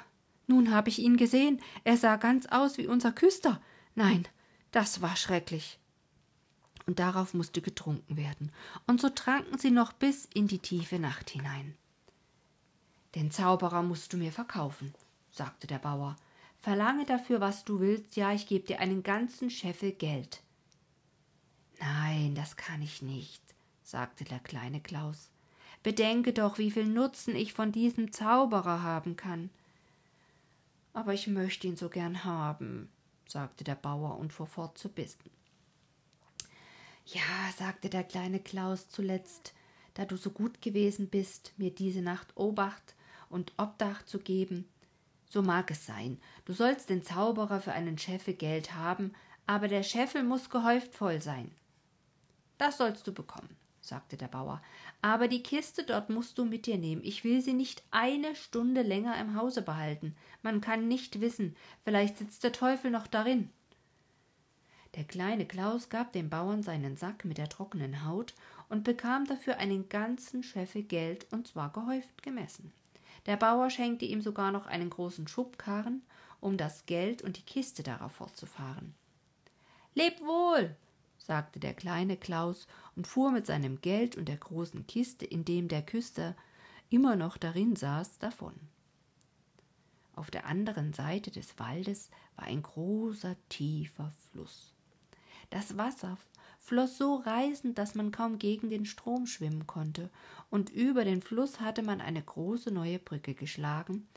nun 0.47 0.73
habe 0.73 0.89
ich 0.89 0.99
ihn 0.99 1.17
gesehen. 1.17 1.61
Er 1.85 1.97
sah 1.97 2.17
ganz 2.17 2.47
aus 2.47 2.79
wie 2.79 2.87
unser 2.87 3.13
Küster. 3.13 3.61
Nein, 3.95 4.27
das 4.73 5.01
war 5.01 5.17
schrecklich 5.17 5.79
und 6.87 7.01
darauf 7.01 7.35
musste 7.35 7.61
getrunken 7.61 8.17
werden, 8.17 8.53
und 8.87 9.01
so 9.01 9.11
tranken 9.11 9.59
sie 9.59 9.71
noch 9.71 9.93
bis 9.93 10.29
in 10.33 10.47
die 10.47 10.61
tiefe 10.61 10.99
Nacht 10.99 11.31
hinein. 11.31 11.75
Den 13.17 13.31
Zauberer 13.31 13.83
musst 13.83 14.13
du 14.13 14.19
mir 14.19 14.31
verkaufen, 14.31 14.95
sagte 15.31 15.67
der 15.67 15.79
Bauer. 15.79 16.17
Verlange 16.61 17.07
dafür, 17.07 17.41
was 17.41 17.65
du 17.65 17.81
willst, 17.81 18.15
ja, 18.15 18.35
ich 18.35 18.47
gebe 18.47 18.67
dir 18.67 18.79
einen 18.79 19.03
ganzen 19.03 19.49
Scheffel 19.49 19.93
Geld. 19.93 20.43
Nein, 21.81 22.35
das 22.35 22.57
kann 22.57 22.83
ich 22.83 23.01
nicht, 23.01 23.41
sagte 23.83 24.25
der 24.25 24.39
kleine 24.39 24.83
Klaus. 24.83 25.31
Bedenke 25.83 26.35
doch, 26.35 26.59
wie 26.59 26.71
viel 26.71 26.85
Nutzen 26.85 27.35
ich 27.35 27.55
von 27.55 27.73
diesem 27.73 28.13
Zauberer 28.13 28.83
haben 28.83 29.17
kann. 29.17 29.49
Aber 30.93 31.15
ich 31.15 31.27
möchte 31.27 31.69
ihn 31.69 31.77
so 31.77 31.89
gern 31.89 32.23
haben, 32.23 32.91
sagte 33.27 33.65
der 33.65 33.77
Bauer 33.77 34.19
und 34.19 34.35
fuhr 34.35 34.47
fort 34.47 34.77
zu 34.77 34.91
bisten. 34.91 35.31
Ja, 37.07 37.23
sagte 37.57 37.89
der 37.89 38.05
kleine 38.05 38.41
Klaus 38.41 38.91
zuletzt, 38.91 39.55
da 39.95 40.05
du 40.05 40.19
so 40.19 40.29
gut 40.29 40.61
gewesen 40.61 41.09
bist, 41.09 41.55
mir 41.57 41.71
diese 41.71 42.03
Nacht 42.03 42.37
Obacht 42.37 42.95
und 43.31 43.53
Obdach 43.57 44.05
zu 44.05 44.19
geben, 44.19 44.69
so 45.29 45.43
mag 45.43 45.71
es 45.71 45.87
sein. 45.87 46.19
Du 46.45 46.53
sollst 46.53 46.91
den 46.91 47.03
Zauberer 47.03 47.61
für 47.61 47.73
einen 47.73 47.99
Scheffel 47.99 48.35
Geld 48.35 48.75
haben, 48.75 49.13
aber 49.47 49.69
der 49.69 49.83
Scheffel 49.83 50.23
muss 50.23 50.51
gehäuft 50.51 50.95
voll 50.95 51.21
sein. 51.21 51.51
Das 52.59 52.79
sollst 52.79 53.07
du 53.07 53.13
bekommen, 53.13 53.57
sagte 53.81 54.17
der 54.17 54.29
Bauer, 54.29 54.63
aber 55.03 55.29
die 55.29 55.43
Kiste 55.43 55.85
dort 55.85 56.11
musst 56.11 56.39
du 56.39 56.45
mit 56.45 56.67
dir 56.67 56.79
nehmen. 56.79 57.03
Ich 57.05 57.23
will 57.23 57.43
sie 57.43 57.53
nicht 57.53 57.83
eine 57.91 58.35
Stunde 58.35 58.83
länger 58.83 59.19
im 59.21 59.37
Hause 59.37 59.63
behalten. 59.63 60.17
Man 60.43 60.61
kann 60.61 60.89
nicht 60.89 61.21
wissen, 61.21 61.57
vielleicht 61.85 62.19
sitzt 62.19 62.45
der 62.45 62.53
Teufel 62.53 62.91
noch 62.91 63.07
darin. 63.07 63.51
Der 64.95 65.05
kleine 65.05 65.45
Klaus 65.45 65.91
gab 65.91 66.13
dem 66.13 66.31
Bauern 66.31 66.63
seinen 66.63 66.97
Sack 66.97 67.27
mit 67.27 67.37
der 67.37 67.51
trockenen 67.51 68.07
Haut 68.07 68.33
und 68.71 68.83
bekam 68.83 69.27
dafür 69.27 69.59
einen 69.59 69.91
ganzen 69.91 70.43
Scheffel 70.43 70.83
Geld, 70.83 71.27
und 71.31 71.47
zwar 71.47 71.71
gehäuft 71.71 72.23
gemessen. 72.23 72.73
Der 73.27 73.37
Bauer 73.37 73.71
schenkte 73.71 74.05
ihm 74.05 74.23
sogar 74.23 74.53
noch 74.53 74.67
einen 74.67 74.91
großen 74.91 75.27
Schubkarren, 75.29 76.03
um 76.41 76.57
das 76.57 76.87
Geld 76.87 77.23
und 77.23 77.37
die 77.37 77.43
Kiste 77.43 77.83
darauf 77.83 78.13
fortzufahren. 78.13 78.95
Leb 79.95 80.21
wohl, 80.21 80.77
sagte 81.19 81.59
der 81.59 81.75
kleine 81.75 82.17
Klaus 82.17 82.69
und 82.95 83.07
fuhr 83.07 83.33
mit 83.33 83.47
seinem 83.47 83.81
Geld 83.81 84.17
und 84.17 84.29
der 84.29 84.37
großen 84.37 84.87
Kiste, 84.87 85.25
in 85.25 85.45
dem 85.45 85.69
der 85.69 85.83
Küster 85.83 86.37
immer 86.89 87.17
noch 87.17 87.37
darin 87.37 87.75
saß, 87.75 88.19
davon. 88.19 88.55
Auf 90.15 90.31
der 90.31 90.47
anderen 90.47 90.93
Seite 90.93 91.31
des 91.31 91.59
Waldes 91.59 92.11
war 92.37 92.47
ein 92.47 92.63
großer, 92.63 93.37
tiefer 93.49 94.13
Fluss. 94.31 94.73
Das 95.51 95.77
Wasser 95.77 96.17
floss 96.67 96.99
so 96.99 97.15
reißend, 97.15 97.79
dass 97.79 97.95
man 97.95 98.11
kaum 98.11 98.39
gegen 98.39 98.71
den 98.71 98.87
Strom 98.87 99.27
schwimmen 99.27 99.69
konnte, 99.69 100.11
und 100.51 100.71
über 100.71 101.05
den 101.05 101.23
Fluss 101.23 101.61
hatte 101.61 101.83
man 101.83 102.01
eine 102.01 102.23
große 102.23 102.73
neue 102.73 102.99
Brücke 102.99 103.35
geschlagen. 103.35 104.09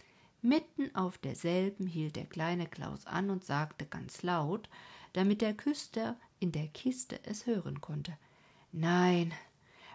Mitten 0.42 0.96
auf 0.96 1.20
derselben 1.20 1.86
hielt 1.86 2.16
der 2.16 2.26
kleine 2.26 2.66
Klaus 2.66 3.06
an 3.06 3.30
und 3.30 3.46
sagte 3.46 3.86
ganz 3.86 4.24
laut, 4.24 4.68
damit 5.14 5.42
der 5.42 5.54
Küster 5.54 6.18
in 6.40 6.52
der 6.52 6.68
Kiste 6.68 7.20
es 7.24 7.46
hören 7.46 7.82
konnte. 7.82 8.18
Nein, 8.72 9.32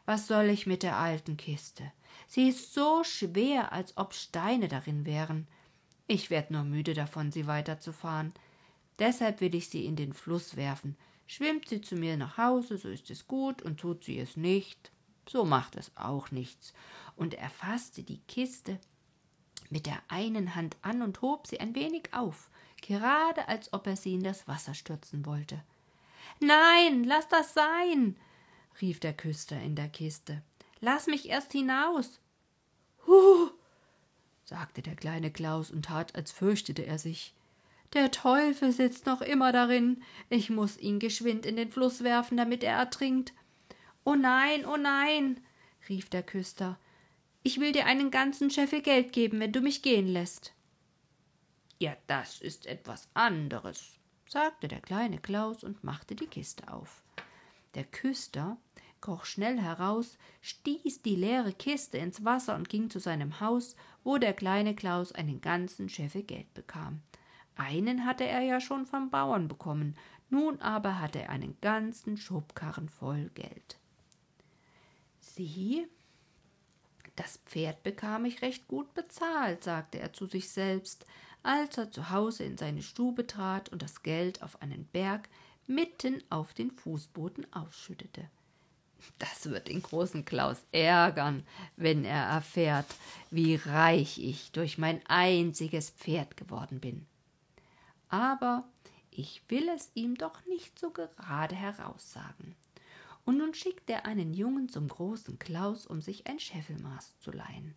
was 0.06 0.28
soll 0.28 0.44
ich 0.44 0.66
mit 0.66 0.84
der 0.84 0.96
alten 0.96 1.36
Kiste? 1.36 1.90
Sie 2.28 2.48
ist 2.48 2.72
so 2.72 3.02
schwer, 3.02 3.72
als 3.72 3.96
ob 3.96 4.14
Steine 4.14 4.68
darin 4.68 5.06
wären. 5.06 5.48
Ich 6.06 6.30
werd 6.30 6.50
nur 6.52 6.62
müde 6.62 6.94
davon, 6.94 7.32
sie 7.32 7.46
weiterzufahren. 7.46 8.32
Deshalb 9.00 9.40
will 9.40 9.54
ich 9.56 9.68
sie 9.70 9.86
in 9.86 9.96
den 9.96 10.12
Fluss 10.12 10.56
werfen. 10.56 10.96
Schwimmt 11.26 11.68
sie 11.68 11.80
zu 11.80 11.96
mir 11.96 12.16
nach 12.16 12.36
Hause, 12.36 12.78
so 12.78 12.88
ist 12.88 13.10
es 13.10 13.26
gut, 13.26 13.62
und 13.62 13.80
tut 13.80 14.04
sie 14.04 14.18
es 14.18 14.36
nicht, 14.36 14.92
so 15.28 15.44
macht 15.44 15.76
es 15.76 15.90
auch 15.96 16.30
nichts. 16.30 16.74
Und 17.16 17.34
er 17.34 17.50
fasste 17.50 18.02
die 18.02 18.20
Kiste 18.28 18.78
mit 19.70 19.86
der 19.86 20.02
einen 20.08 20.54
Hand 20.54 20.76
an 20.82 21.02
und 21.02 21.22
hob 21.22 21.46
sie 21.46 21.60
ein 21.60 21.74
wenig 21.74 22.12
auf, 22.12 22.50
gerade 22.82 23.48
als 23.48 23.72
ob 23.72 23.86
er 23.86 23.96
sie 23.96 24.14
in 24.14 24.22
das 24.22 24.46
Wasser 24.46 24.74
stürzen 24.74 25.24
wollte. 25.24 25.62
Nein, 26.40 27.04
lass 27.04 27.28
das 27.28 27.54
sein, 27.54 28.16
rief 28.80 29.00
der 29.00 29.14
Küster 29.14 29.60
in 29.60 29.74
der 29.76 29.88
Kiste. 29.88 30.42
Lass 30.80 31.06
mich 31.06 31.28
erst 31.28 31.52
hinaus. 31.52 32.20
Huh, 33.06 33.50
sagte 34.42 34.82
der 34.82 34.96
kleine 34.96 35.30
Klaus 35.30 35.70
und 35.70 35.86
tat, 35.86 36.14
als 36.14 36.32
fürchtete 36.32 36.84
er 36.84 36.98
sich. 36.98 37.34
Der 37.92 38.10
Teufel 38.10 38.72
sitzt 38.72 39.06
noch 39.06 39.20
immer 39.20 39.52
darin. 39.52 40.02
Ich 40.28 40.50
muss 40.50 40.78
ihn 40.78 40.98
geschwind 40.98 41.46
in 41.46 41.56
den 41.56 41.70
Fluß 41.70 42.02
werfen, 42.02 42.36
damit 42.36 42.64
er 42.64 42.76
ertrinkt. 42.76 43.32
Oh 44.04 44.14
nein, 44.14 44.66
oh 44.66 44.76
nein, 44.76 45.40
rief 45.88 46.08
der 46.10 46.22
Küster. 46.22 46.78
Ich 47.42 47.60
will 47.60 47.72
dir 47.72 47.86
einen 47.86 48.10
ganzen 48.10 48.50
Scheffel 48.50 48.82
Geld 48.82 49.12
geben, 49.12 49.38
wenn 49.40 49.52
du 49.52 49.60
mich 49.60 49.82
gehen 49.82 50.08
lässt. 50.08 50.54
Ja, 51.78 51.96
das 52.06 52.40
ist 52.40 52.66
etwas 52.66 53.08
anderes, 53.14 53.98
sagte 54.26 54.68
der 54.68 54.80
kleine 54.80 55.18
Klaus 55.18 55.62
und 55.62 55.84
machte 55.84 56.14
die 56.14 56.26
Kiste 56.26 56.72
auf. 56.72 57.02
Der 57.74 57.84
Küster 57.84 58.56
kroch 59.04 59.26
schnell 59.26 59.60
heraus, 59.60 60.16
stieß 60.40 61.02
die 61.02 61.14
leere 61.14 61.52
Kiste 61.52 61.98
ins 61.98 62.24
Wasser 62.24 62.54
und 62.54 62.70
ging 62.70 62.88
zu 62.88 62.98
seinem 62.98 63.38
Haus, 63.38 63.76
wo 64.02 64.16
der 64.16 64.32
kleine 64.32 64.74
Klaus 64.74 65.12
einen 65.12 65.42
ganzen 65.42 65.90
Scheffel 65.90 66.22
Geld 66.22 66.54
bekam. 66.54 67.02
Einen 67.56 68.04
hatte 68.04 68.24
er 68.24 68.40
ja 68.40 68.60
schon 68.60 68.86
vom 68.86 69.10
Bauern 69.10 69.48
bekommen, 69.48 69.96
nun 70.30 70.60
aber 70.60 71.00
hatte 71.00 71.22
er 71.22 71.30
einen 71.30 71.56
ganzen 71.60 72.16
Schubkarren 72.16 72.88
voll 72.88 73.30
Geld. 73.34 73.78
Sieh, 75.20 75.86
das 77.16 77.38
Pferd 77.46 77.82
bekam 77.82 78.24
ich 78.24 78.42
recht 78.42 78.66
gut 78.66 78.92
bezahlt, 78.94 79.62
sagte 79.62 80.00
er 80.00 80.12
zu 80.12 80.26
sich 80.26 80.50
selbst, 80.50 81.06
als 81.42 81.78
er 81.78 81.90
zu 81.90 82.10
Hause 82.10 82.44
in 82.44 82.58
seine 82.58 82.82
Stube 82.82 83.26
trat 83.26 83.68
und 83.68 83.82
das 83.82 84.02
Geld 84.02 84.42
auf 84.42 84.60
einen 84.62 84.86
Berg 84.86 85.28
mitten 85.66 86.22
auf 86.30 86.54
den 86.54 86.70
Fußboden 86.70 87.52
ausschüttete. 87.52 88.28
Das 89.18 89.50
wird 89.50 89.68
den 89.68 89.82
großen 89.82 90.24
Klaus 90.24 90.64
ärgern, 90.72 91.46
wenn 91.76 92.04
er 92.04 92.24
erfährt, 92.24 92.86
wie 93.30 93.54
reich 93.54 94.18
ich 94.18 94.50
durch 94.52 94.78
mein 94.78 95.04
einziges 95.06 95.90
Pferd 95.90 96.36
geworden 96.36 96.80
bin. 96.80 97.06
Aber 98.14 98.62
ich 99.10 99.42
will 99.48 99.68
es 99.68 99.90
ihm 99.94 100.14
doch 100.14 100.46
nicht 100.46 100.78
so 100.78 100.92
gerade 100.92 101.56
heraussagen. 101.56 102.54
Und 103.24 103.38
nun 103.38 103.54
schickt 103.54 103.90
er 103.90 104.06
einen 104.06 104.34
Jungen 104.34 104.68
zum 104.68 104.86
großen 104.86 105.40
Klaus, 105.40 105.84
um 105.84 106.00
sich 106.00 106.28
ein 106.28 106.38
Scheffelmaß 106.38 107.18
zu 107.18 107.32
leihen. 107.32 107.74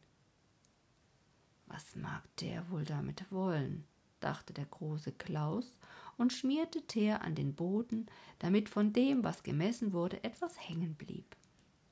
Was 1.65 1.95
mag 1.95 2.21
der 2.35 2.69
wohl 2.69 2.85
damit 2.85 3.31
wollen? 3.31 3.87
dachte 4.19 4.53
der 4.53 4.65
große 4.65 5.11
Klaus 5.13 5.75
und 6.17 6.33
schmierte 6.33 6.83
Teer 6.83 7.23
an 7.23 7.33
den 7.33 7.55
Boden, 7.55 8.05
damit 8.37 8.69
von 8.69 8.93
dem, 8.93 9.23
was 9.23 9.41
gemessen 9.41 9.91
wurde, 9.91 10.23
etwas 10.23 10.55
hängen 10.69 10.93
blieb. 10.93 11.35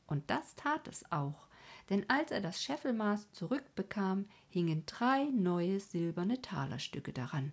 Und 0.05 0.29
das 0.29 0.53
tat 0.53 0.87
es 0.87 1.11
auch, 1.11 1.47
denn 1.89 2.07
als 2.11 2.29
er 2.29 2.41
das 2.41 2.61
Scheffelmaß 2.61 3.31
zurückbekam, 3.31 4.27
hingen 4.49 4.85
drei 4.85 5.23
neue 5.31 5.79
silberne 5.79 6.43
Talerstücke 6.43 7.11
daran. 7.11 7.51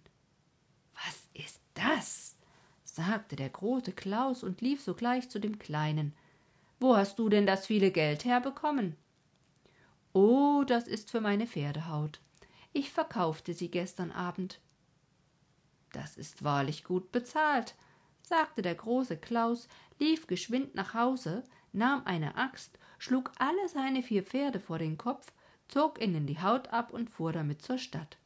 Was 1.04 1.28
ist 1.34 1.60
das? 1.74 2.36
sagte 2.84 3.36
der 3.36 3.48
große 3.48 3.92
Klaus 3.92 4.42
und 4.42 4.60
lief 4.60 4.82
sogleich 4.82 5.28
zu 5.30 5.38
dem 5.38 5.58
Kleinen. 5.58 6.14
Wo 6.78 6.96
hast 6.96 7.18
du 7.18 7.28
denn 7.28 7.46
das 7.46 7.66
viele 7.66 7.90
Geld 7.90 8.24
herbekommen? 8.24 8.96
Oh, 10.12 10.64
das 10.66 10.88
ist 10.88 11.10
für 11.10 11.20
meine 11.20 11.46
Pferdehaut. 11.46 12.20
Ich 12.72 12.90
verkaufte 12.90 13.54
sie 13.54 13.70
gestern 13.70 14.10
Abend. 14.10 14.60
Das 15.92 16.16
ist 16.16 16.42
wahrlich 16.42 16.84
gut 16.84 17.12
bezahlt, 17.12 17.74
sagte 18.22 18.62
der 18.62 18.74
große 18.74 19.16
Klaus, 19.16 19.68
lief 19.98 20.26
geschwind 20.26 20.74
nach 20.74 20.94
Hause, 20.94 21.44
nahm 21.72 22.02
eine 22.04 22.36
Axt, 22.36 22.78
schlug 22.98 23.32
alle 23.38 23.68
seine 23.68 24.02
vier 24.02 24.22
Pferde 24.22 24.60
vor 24.60 24.78
den 24.78 24.98
Kopf, 24.98 25.32
zog 25.68 26.00
ihnen 26.00 26.26
die 26.26 26.40
Haut 26.40 26.68
ab 26.68 26.92
und 26.92 27.10
fuhr 27.10 27.32
damit 27.32 27.62
zur 27.62 27.78
Stadt. 27.78 28.18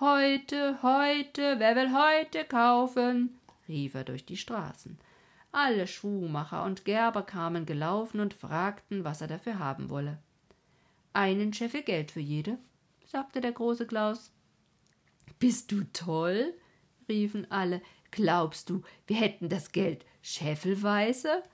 Heute, 0.00 0.82
heute, 0.82 1.60
wer 1.60 1.76
will 1.76 1.92
heute 1.94 2.44
kaufen? 2.44 3.38
rief 3.68 3.94
er 3.94 4.02
durch 4.02 4.26
die 4.26 4.36
Straßen. 4.36 4.98
Alle 5.52 5.86
Schuhmacher 5.86 6.64
und 6.64 6.84
Gerber 6.84 7.22
kamen 7.22 7.64
gelaufen 7.64 8.18
und 8.18 8.34
fragten, 8.34 9.04
was 9.04 9.20
er 9.20 9.28
dafür 9.28 9.60
haben 9.60 9.90
wolle. 9.90 10.18
Einen 11.12 11.52
Scheffel 11.52 11.82
Geld 11.82 12.10
für 12.10 12.18
jede, 12.18 12.58
sagte 13.06 13.40
der 13.40 13.52
große 13.52 13.86
Klaus. 13.86 14.32
Bist 15.38 15.70
du 15.70 15.84
toll? 15.92 16.54
riefen 17.08 17.48
alle. 17.52 17.80
Glaubst 18.10 18.70
du, 18.70 18.82
wir 19.06 19.16
hätten 19.16 19.48
das 19.48 19.70
Geld 19.70 20.04
scheffelweise? 20.22 21.44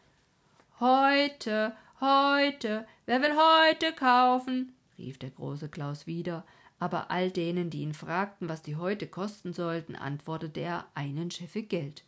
Heute, 0.81 1.77
heute, 2.01 2.87
wer 3.05 3.21
will 3.21 3.37
heute 3.37 3.93
kaufen? 3.93 4.73
rief 4.97 5.19
der 5.19 5.31
große 5.31 5.69
Klaus 5.69 6.07
wieder, 6.07 6.47
aber 6.81 7.11
all 7.11 7.31
denen, 7.31 7.71
die 7.71 7.83
ihn 7.83 7.95
fragten, 7.95 8.49
was 8.49 8.63
die 8.63 8.77
heute 8.77 9.07
kosten 9.07 9.53
sollten, 9.53 9.95
antwortete 9.95 10.61
er 10.61 10.87
einen 10.95 11.31
Scheffel 11.31 11.63
Geld. 11.63 12.05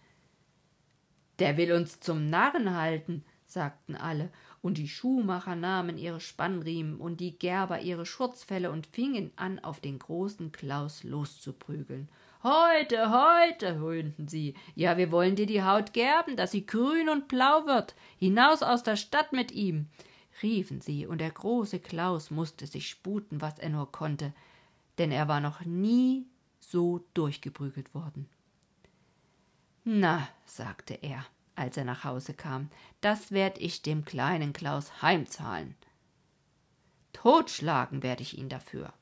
Der 1.38 1.56
will 1.56 1.72
uns 1.72 2.00
zum 2.00 2.30
Narren 2.30 2.74
halten, 2.74 3.22
sagten 3.46 3.94
alle, 3.94 4.30
und 4.62 4.78
die 4.78 4.88
Schuhmacher 4.88 5.56
nahmen 5.56 5.98
ihre 5.98 6.20
Spannriemen 6.20 6.96
und 6.96 7.20
die 7.20 7.38
Gerber 7.38 7.80
ihre 7.80 8.06
Schurzfelle 8.06 8.70
und 8.70 8.86
fingen 8.86 9.30
an, 9.36 9.58
auf 9.58 9.80
den 9.80 9.98
großen 9.98 10.52
Klaus 10.52 11.04
loszuprügeln. 11.04 12.08
Heute, 12.42 13.10
heute, 13.10 13.76
höhnten 13.78 14.26
sie. 14.26 14.54
Ja, 14.74 14.96
wir 14.96 15.12
wollen 15.12 15.36
dir 15.36 15.46
die 15.46 15.62
Haut 15.62 15.92
gerben, 15.92 16.36
dass 16.36 16.52
sie 16.52 16.64
grün 16.64 17.08
und 17.08 17.28
blau 17.28 17.66
wird. 17.66 17.94
Hinaus 18.18 18.62
aus 18.62 18.82
der 18.82 18.96
Stadt 18.96 19.32
mit 19.32 19.52
ihm, 19.52 19.86
riefen 20.42 20.80
sie, 20.80 21.06
und 21.06 21.20
der 21.20 21.30
große 21.30 21.78
Klaus 21.78 22.30
musste 22.30 22.66
sich 22.66 22.88
sputen, 22.88 23.40
was 23.40 23.58
er 23.58 23.68
nur 23.68 23.92
konnte, 23.92 24.32
denn 24.98 25.10
er 25.10 25.28
war 25.28 25.40
noch 25.40 25.64
nie 25.64 26.26
so 26.60 27.04
durchgeprügelt 27.14 27.94
worden. 27.94 28.28
Na, 29.84 30.28
sagte 30.46 30.94
er, 30.94 31.26
als 31.54 31.76
er 31.76 31.84
nach 31.84 32.04
Hause 32.04 32.34
kam, 32.34 32.70
das 33.00 33.32
werd 33.32 33.58
ich 33.58 33.82
dem 33.82 34.04
kleinen 34.04 34.52
Klaus 34.52 35.02
heimzahlen. 35.02 35.74
Totschlagen 37.12 38.02
werde 38.02 38.22
ich 38.22 38.38
ihn 38.38 38.48
dafür. 38.48 38.92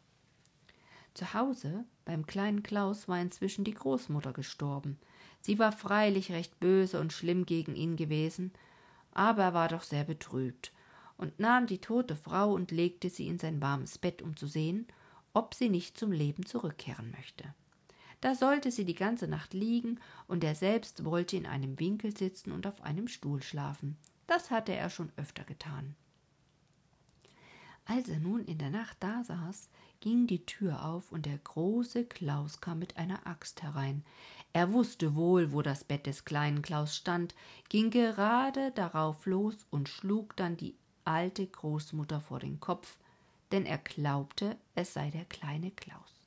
Zu 1.15 1.35
Hause 1.35 1.85
beim 2.05 2.27
kleinen 2.27 2.63
Klaus 2.63 3.09
war 3.09 3.21
inzwischen 3.21 3.65
die 3.65 3.75
Großmutter 3.75 4.33
gestorben. 4.33 4.99
Sie 5.41 5.59
war 5.59 5.73
freilich 5.73 6.33
recht 6.33 6.59
böse 6.61 7.01
und 7.01 7.13
schlimm 7.13 7.47
gegen 7.47 7.75
ihn 7.75 7.97
gewesen, 7.97 8.53
aber 9.13 9.45
er 9.45 9.55
war 9.55 9.69
doch 9.69 9.83
sehr 9.83 10.05
betrübt 10.05 10.73
und 11.17 11.39
nahm 11.39 11.67
die 11.67 11.79
tote 11.79 12.17
Frau 12.17 12.53
und 12.53 12.71
legte 12.71 13.11
sie 13.11 13.27
in 13.27 13.39
sein 13.39 13.61
warmes 13.61 13.99
Bett, 13.99 14.23
um 14.23 14.37
zu 14.37 14.47
sehen, 14.47 14.87
ob 15.33 15.55
sie 15.55 15.69
nicht 15.69 15.99
zum 15.99 16.13
Leben 16.13 16.47
zurückkehren 16.47 17.11
möchte. 17.11 17.55
Da 18.21 18.35
sollte 18.35 18.71
sie 18.71 18.85
die 18.85 18.95
ganze 18.95 19.29
Nacht 19.29 19.55
liegen, 19.55 19.99
und 20.29 20.45
er 20.45 20.55
selbst 20.55 21.05
wollte 21.05 21.37
in 21.37 21.47
einem 21.47 21.79
Winkel 21.79 22.17
sitzen 22.17 22.53
und 22.53 22.67
auf 22.67 22.83
einem 22.83 23.09
Stuhl 23.09 23.43
schlafen. 23.43 23.97
Das 24.27 24.51
hatte 24.51 24.75
er 24.75 24.91
schon 24.91 25.11
öfter 25.17 25.45
getan. 25.45 25.97
Als 27.87 28.09
er 28.09 28.21
nun 28.21 28.45
in 28.45 28.59
der 28.59 28.71
Nacht 28.71 28.99
da 29.01 29.25
saß, 29.25 29.69
ging 30.01 30.27
die 30.27 30.47
Tür 30.47 30.85
auf 30.85 31.11
und 31.13 31.27
der 31.27 31.39
große 31.39 32.05
Klaus 32.05 32.61
kam 32.61 32.79
mit 32.79 32.97
einer 32.97 33.27
Axt 33.27 33.63
herein. 33.63 34.05
Er 34.53 34.73
wusste 34.73 35.15
wohl, 35.15 35.53
wo 35.53 35.63
das 35.63 35.85
Bett 35.85 36.07
des 36.07 36.25
kleinen 36.25 36.63
Klaus 36.63 36.97
stand, 36.97 37.35
ging 37.69 37.91
gerade 37.91 38.71
darauf 38.73 39.27
los 39.27 39.67
und 39.71 39.89
schlug 39.89 40.37
dann 40.37 40.57
die 40.57 40.77
alte 41.05 41.47
Großmutter 41.47 42.21
vor 42.21 42.39
den 42.39 42.61
Kopf, 42.61 42.97
denn 43.53 43.67
er 43.67 43.79
glaubte, 43.79 44.57
es 44.75 44.93
sei 44.93 45.11
der 45.11 45.25
kleine 45.25 45.71
Klaus. 45.71 46.27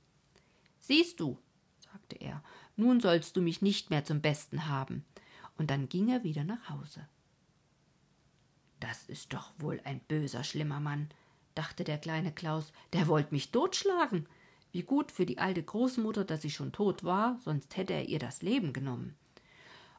Siehst 0.80 1.20
du, 1.20 1.38
sagte 1.80 2.16
er, 2.18 2.44
nun 2.76 3.00
sollst 3.00 3.38
du 3.38 3.42
mich 3.42 3.62
nicht 3.62 3.90
mehr 3.90 4.04
zum 4.04 4.22
Besten 4.22 4.68
haben. 4.68 5.06
Und 5.58 5.70
dann 5.70 5.88
ging 5.88 6.10
er 6.10 6.24
wieder 6.24 6.44
nach 6.44 6.70
Hause. 6.70 7.08
Das 8.80 9.06
ist 9.06 9.34
doch 9.34 9.52
wohl 9.60 9.80
ein 9.86 10.02
böser, 10.02 10.44
schlimmer 10.44 10.80
Mann, 10.80 11.10
dachte 11.56 11.84
der 11.84 11.98
kleine 11.98 12.34
Klaus, 12.34 12.74
der 12.92 13.08
wollt 13.08 13.32
mich 13.32 13.52
totschlagen. 13.52 14.28
Wie 14.72 14.82
gut 14.82 15.12
für 15.12 15.26
die 15.26 15.38
alte 15.38 15.64
Großmutter, 15.64 16.26
dass 16.26 16.42
sie 16.42 16.50
schon 16.50 16.72
tot 16.72 17.04
war, 17.04 17.40
sonst 17.42 17.78
hätte 17.78 17.94
er 17.94 18.10
ihr 18.10 18.20
das 18.20 18.42
Leben 18.42 18.74
genommen. 18.74 19.16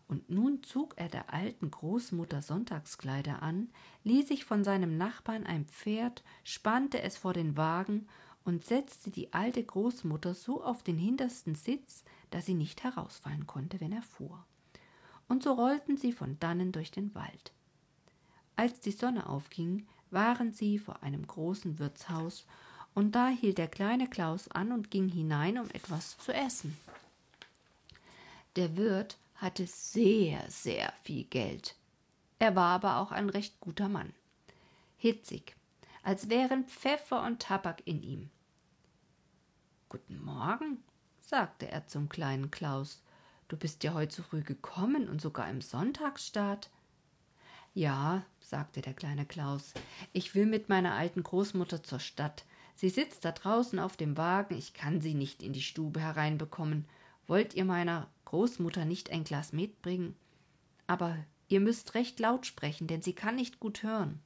Und 0.07 0.29
nun 0.29 0.62
zog 0.62 0.95
er 0.97 1.09
der 1.09 1.33
alten 1.33 1.71
Großmutter 1.71 2.43
Sonntagskleider 2.43 3.43
an, 3.43 3.71
ließ 4.05 4.29
sich 4.29 4.45
von 4.45 4.62
seinem 4.62 4.99
Nachbarn 4.99 5.47
ein 5.47 5.64
Pferd, 5.64 6.23
spannte 6.45 7.01
es 7.03 7.17
vor 7.17 7.33
den 7.33 7.57
Wagen 7.57 8.07
und 8.45 8.64
setzte 8.64 9.11
die 9.11 9.33
alte 9.33 9.64
Großmutter 9.64 10.35
so 10.35 10.62
auf 10.62 10.83
den 10.83 10.99
hintersten 10.99 11.55
Sitz, 11.55 12.05
dass 12.31 12.47
sie 12.47 12.55
nicht 12.55 12.85
herausfallen 12.85 13.47
konnte, 13.47 13.81
wenn 13.81 13.93
er 13.93 14.03
fuhr. 14.03 14.45
Und 15.29 15.43
so 15.43 15.53
rollten 15.53 15.97
sie 15.97 16.12
von 16.12 16.38
dannen 16.38 16.71
durch 16.71 16.90
den 16.90 17.14
Wald. 17.14 17.53
Als 18.57 18.81
die 18.81 18.90
Sonne 18.90 19.29
aufging, 19.29 19.87
waren 20.11 20.53
sie 20.53 20.79
vor 20.79 21.03
einem 21.03 21.27
großen 21.27 21.79
Wirtshaus, 21.79 22.47
und 22.95 23.17
da 23.17 23.29
hielt 23.29 23.59
der 23.59 23.67
kleine 23.67 24.09
Klaus 24.09 24.49
an 24.49 24.71
und 24.71 24.90
ging 24.90 25.09
hinein, 25.09 25.59
um 25.59 25.69
etwas 25.71 26.17
zu 26.19 26.33
essen. 26.33 26.77
Der 28.55 28.77
Wirt 28.77 29.19
hatte 29.35 29.66
sehr, 29.66 30.49
sehr 30.51 30.92
viel 31.03 31.25
Geld. 31.25 31.77
Er 32.38 32.57
war 32.57 32.75
aber 32.75 32.99
auch 32.99 33.12
ein 33.12 33.29
recht 33.31 33.61
guter 33.61 33.88
Mann. 33.88 34.12
Hitzig, 34.97 35.57
als 36.03 36.29
wären 36.29 36.64
Pfeffer 36.64 37.23
und 37.25 37.40
Tabak 37.40 37.83
in 37.87 38.03
ihm. 38.03 38.31
Guten 39.88 40.23
Morgen, 40.23 40.83
sagte 41.20 41.70
er 41.70 41.87
zum 41.87 42.09
kleinen 42.09 42.51
Klaus. 42.51 43.03
Du 43.49 43.57
bist 43.57 43.85
ja 43.85 43.94
heute 43.94 44.16
so 44.16 44.23
früh 44.23 44.42
gekommen 44.42 45.09
und 45.09 45.20
sogar 45.20 45.49
im 45.49 45.61
Sonntagsstaat. 45.61 46.70
Ja, 47.75 48.25
sagte 48.40 48.83
der 48.83 48.94
kleine 48.94 49.27
Klaus, 49.27 49.75
ich 50.12 50.35
will 50.35 50.47
mit 50.47 50.68
meiner 50.68 50.94
alten 50.94 51.23
Großmutter 51.23 51.83
zur 51.83 52.01
Stadt. 52.01 52.44
Sie 52.77 52.88
sitzt 52.88 53.25
da 53.25 53.33
draußen 53.33 53.79
auf 53.79 53.97
dem 53.97 54.16
Wagen, 54.16 54.57
ich 54.57 54.75
kann 54.75 55.01
sie 55.01 55.14
nicht 55.14 55.42
in 55.42 55.53
die 55.53 55.62
Stube 55.62 56.01
hereinbekommen. 56.01 56.87
Wollt 57.27 57.55
ihr 57.55 57.64
meiner 57.64 58.09
Großmutter 58.35 58.85
nicht 58.85 59.12
ein 59.12 59.23
Glas 59.23 59.53
Met 59.53 59.81
bringen? 59.81 60.16
Aber 60.88 61.16
ihr 61.47 61.61
müsst 61.61 61.94
recht 61.94 62.18
laut 62.18 62.47
sprechen, 62.47 62.88
denn 62.88 63.01
sie 63.01 63.12
kann 63.12 63.37
nicht 63.37 63.61
gut 63.61 63.85
hören. 63.85 64.18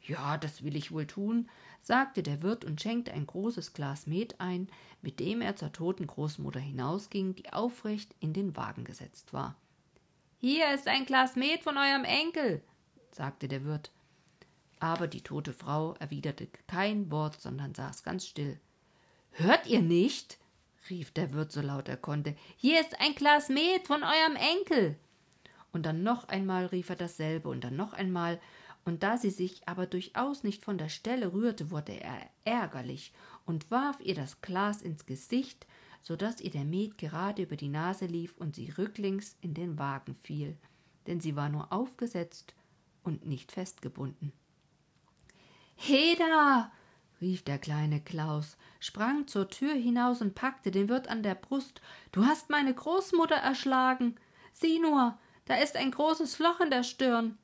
Ja, 0.00 0.38
das 0.38 0.64
will 0.64 0.74
ich 0.74 0.90
wohl 0.90 1.06
tun, 1.06 1.50
sagte 1.82 2.22
der 2.22 2.42
Wirt 2.42 2.64
und 2.64 2.80
schenkte 2.80 3.12
ein 3.12 3.26
großes 3.26 3.74
Glas 3.74 4.06
Met 4.06 4.40
ein, 4.40 4.68
mit 5.02 5.20
dem 5.20 5.42
er 5.42 5.54
zur 5.54 5.70
toten 5.70 6.06
Großmutter 6.06 6.60
hinausging, 6.60 7.34
die 7.34 7.52
aufrecht 7.52 8.14
in 8.20 8.32
den 8.32 8.56
Wagen 8.56 8.84
gesetzt 8.84 9.34
war. 9.34 9.54
Hier 10.38 10.72
ist 10.72 10.88
ein 10.88 11.04
Glas 11.04 11.36
Met 11.36 11.62
von 11.62 11.76
eurem 11.76 12.04
Enkel, 12.04 12.62
sagte 13.10 13.48
der 13.48 13.66
Wirt. 13.66 13.90
Aber 14.80 15.08
die 15.08 15.20
tote 15.20 15.52
Frau 15.52 15.92
erwiderte 15.98 16.48
kein 16.68 17.10
Wort, 17.10 17.38
sondern 17.38 17.74
saß 17.74 18.02
ganz 18.02 18.24
still. 18.24 18.58
Hört 19.32 19.66
ihr 19.66 19.82
nicht? 19.82 20.38
Rief 20.90 21.10
der 21.12 21.32
Wirt 21.32 21.52
so 21.52 21.60
laut 21.60 21.88
er 21.88 21.96
konnte. 21.96 22.36
Hier 22.56 22.80
ist 22.80 23.00
ein 23.00 23.14
Glas 23.14 23.48
Met 23.48 23.86
von 23.86 24.02
eurem 24.02 24.36
Enkel. 24.36 24.96
Und 25.72 25.86
dann 25.86 26.02
noch 26.02 26.28
einmal 26.28 26.66
rief 26.66 26.90
er 26.90 26.96
dasselbe 26.96 27.48
und 27.48 27.64
dann 27.64 27.76
noch 27.76 27.92
einmal, 27.92 28.40
und 28.84 29.02
da 29.02 29.16
sie 29.16 29.30
sich 29.30 29.66
aber 29.66 29.86
durchaus 29.86 30.42
nicht 30.42 30.64
von 30.64 30.76
der 30.76 30.88
Stelle 30.88 31.32
rührte, 31.32 31.70
wurde 31.70 31.92
er 32.00 32.28
ärgerlich 32.44 33.12
und 33.46 33.70
warf 33.70 33.98
ihr 34.00 34.14
das 34.14 34.40
Glas 34.40 34.82
ins 34.82 35.06
Gesicht, 35.06 35.66
so 36.02 36.16
dass 36.16 36.40
ihr 36.40 36.50
der 36.50 36.64
Met 36.64 36.98
gerade 36.98 37.42
über 37.42 37.56
die 37.56 37.68
Nase 37.68 38.06
lief 38.06 38.34
und 38.36 38.56
sie 38.56 38.70
rücklings 38.70 39.36
in 39.40 39.54
den 39.54 39.78
Wagen 39.78 40.16
fiel, 40.22 40.56
denn 41.06 41.20
sie 41.20 41.36
war 41.36 41.48
nur 41.48 41.72
aufgesetzt 41.72 42.54
und 43.04 43.24
nicht 43.24 43.52
festgebunden. 43.52 44.32
Heda! 45.76 46.72
Rief 47.22 47.42
der 47.42 47.58
kleine 47.58 48.00
Klaus, 48.00 48.56
sprang 48.80 49.26
zur 49.28 49.48
Tür 49.48 49.72
hinaus 49.72 50.20
und 50.20 50.34
packte 50.34 50.70
den 50.70 50.88
Wirt 50.88 51.08
an 51.08 51.22
der 51.22 51.36
Brust. 51.36 51.80
Du 52.10 52.26
hast 52.26 52.50
meine 52.50 52.74
Großmutter 52.74 53.36
erschlagen. 53.36 54.16
Sieh 54.52 54.80
nur, 54.80 55.16
da 55.46 55.54
ist 55.54 55.76
ein 55.76 55.92
großes 55.92 56.40
Loch 56.40 56.60
in 56.60 56.70
der 56.70 56.82
Stirn. 56.82 57.38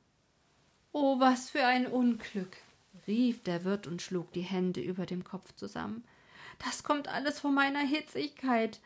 Oh, 0.91 1.19
was 1.19 1.49
für 1.49 1.65
ein 1.65 1.87
Unglück, 1.87 2.57
rief 3.07 3.41
der 3.43 3.63
Wirt 3.63 3.87
und 3.87 4.01
schlug 4.01 4.33
die 4.33 4.41
Hände 4.41 4.81
über 4.81 5.05
dem 5.05 5.23
Kopf 5.23 5.55
zusammen. 5.55 6.03
Das 6.59 6.83
kommt 6.83 7.07
alles 7.07 7.39
von 7.39 7.53
meiner 7.53 7.79
Hitzigkeit. 7.79 8.81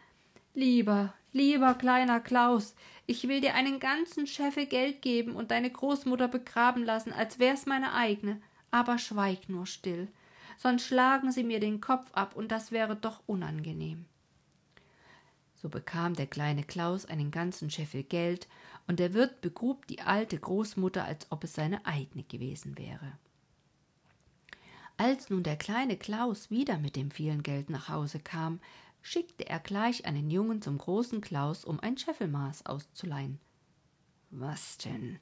Lieber, 0.54 1.14
lieber 1.32 1.74
kleiner 1.74 2.20
Klaus, 2.20 2.76
ich 3.08 3.28
will 3.28 3.42
dir 3.42 3.56
einen 3.56 3.80
ganzen 3.80 4.28
Scheffel 4.28 4.68
Geld 4.68 5.02
geben 5.02 5.36
und 5.36 5.50
deine 5.50 5.72
Großmutter 5.72 6.28
begraben 6.28 6.84
lassen, 6.86 7.12
als 7.12 7.40
wär's 7.40 7.66
meine 7.66 7.94
eigene. 7.94 8.40
Aber 8.70 9.00
schweig 9.00 9.50
nur 9.50 9.66
still, 9.66 10.08
sonst 10.64 10.88
schlagen 10.88 11.30
sie 11.34 11.44
mir 11.44 11.60
den 11.60 11.82
Kopf 11.82 12.10
ab, 12.14 12.38
und 12.38 12.50
das 12.50 12.72
wäre 12.72 12.96
doch 12.96 13.22
unangenehm. 13.28 14.06
So 15.56 15.68
bekam 15.68 16.14
der 16.14 16.26
kleine 16.26 16.64
Klaus 16.64 17.06
einen 17.06 17.32
ganzen 17.32 17.70
Scheffel 17.70 18.04
Geld 18.04 18.48
und 18.88 19.00
der 19.00 19.14
Wirt 19.14 19.42
begrub 19.42 19.86
die 19.88 20.02
alte 20.02 20.40
Großmutter, 20.40 21.04
als 21.04 21.30
ob 21.32 21.44
es 21.44 21.54
seine 21.54 21.86
eigene 21.86 22.24
gewesen 22.24 22.78
wäre. 22.78 23.12
Als 24.96 25.30
nun 25.30 25.44
der 25.44 25.58
kleine 25.58 25.98
Klaus 25.98 26.50
wieder 26.50 26.78
mit 26.78 26.96
dem 26.96 27.12
vielen 27.12 27.44
Geld 27.44 27.70
nach 27.70 27.90
Hause 27.90 28.20
kam, 28.20 28.62
schickte 29.02 29.46
er 29.50 29.60
gleich 29.60 30.06
einen 30.06 30.32
Jungen 30.32 30.62
zum 30.62 30.78
großen 30.78 31.20
Klaus, 31.20 31.66
um 31.66 31.82
ein 31.82 31.98
Scheffelmaß 31.98 32.68
auszuleihen. 32.68 33.38
Was 34.30 34.78
denn? 34.78 35.20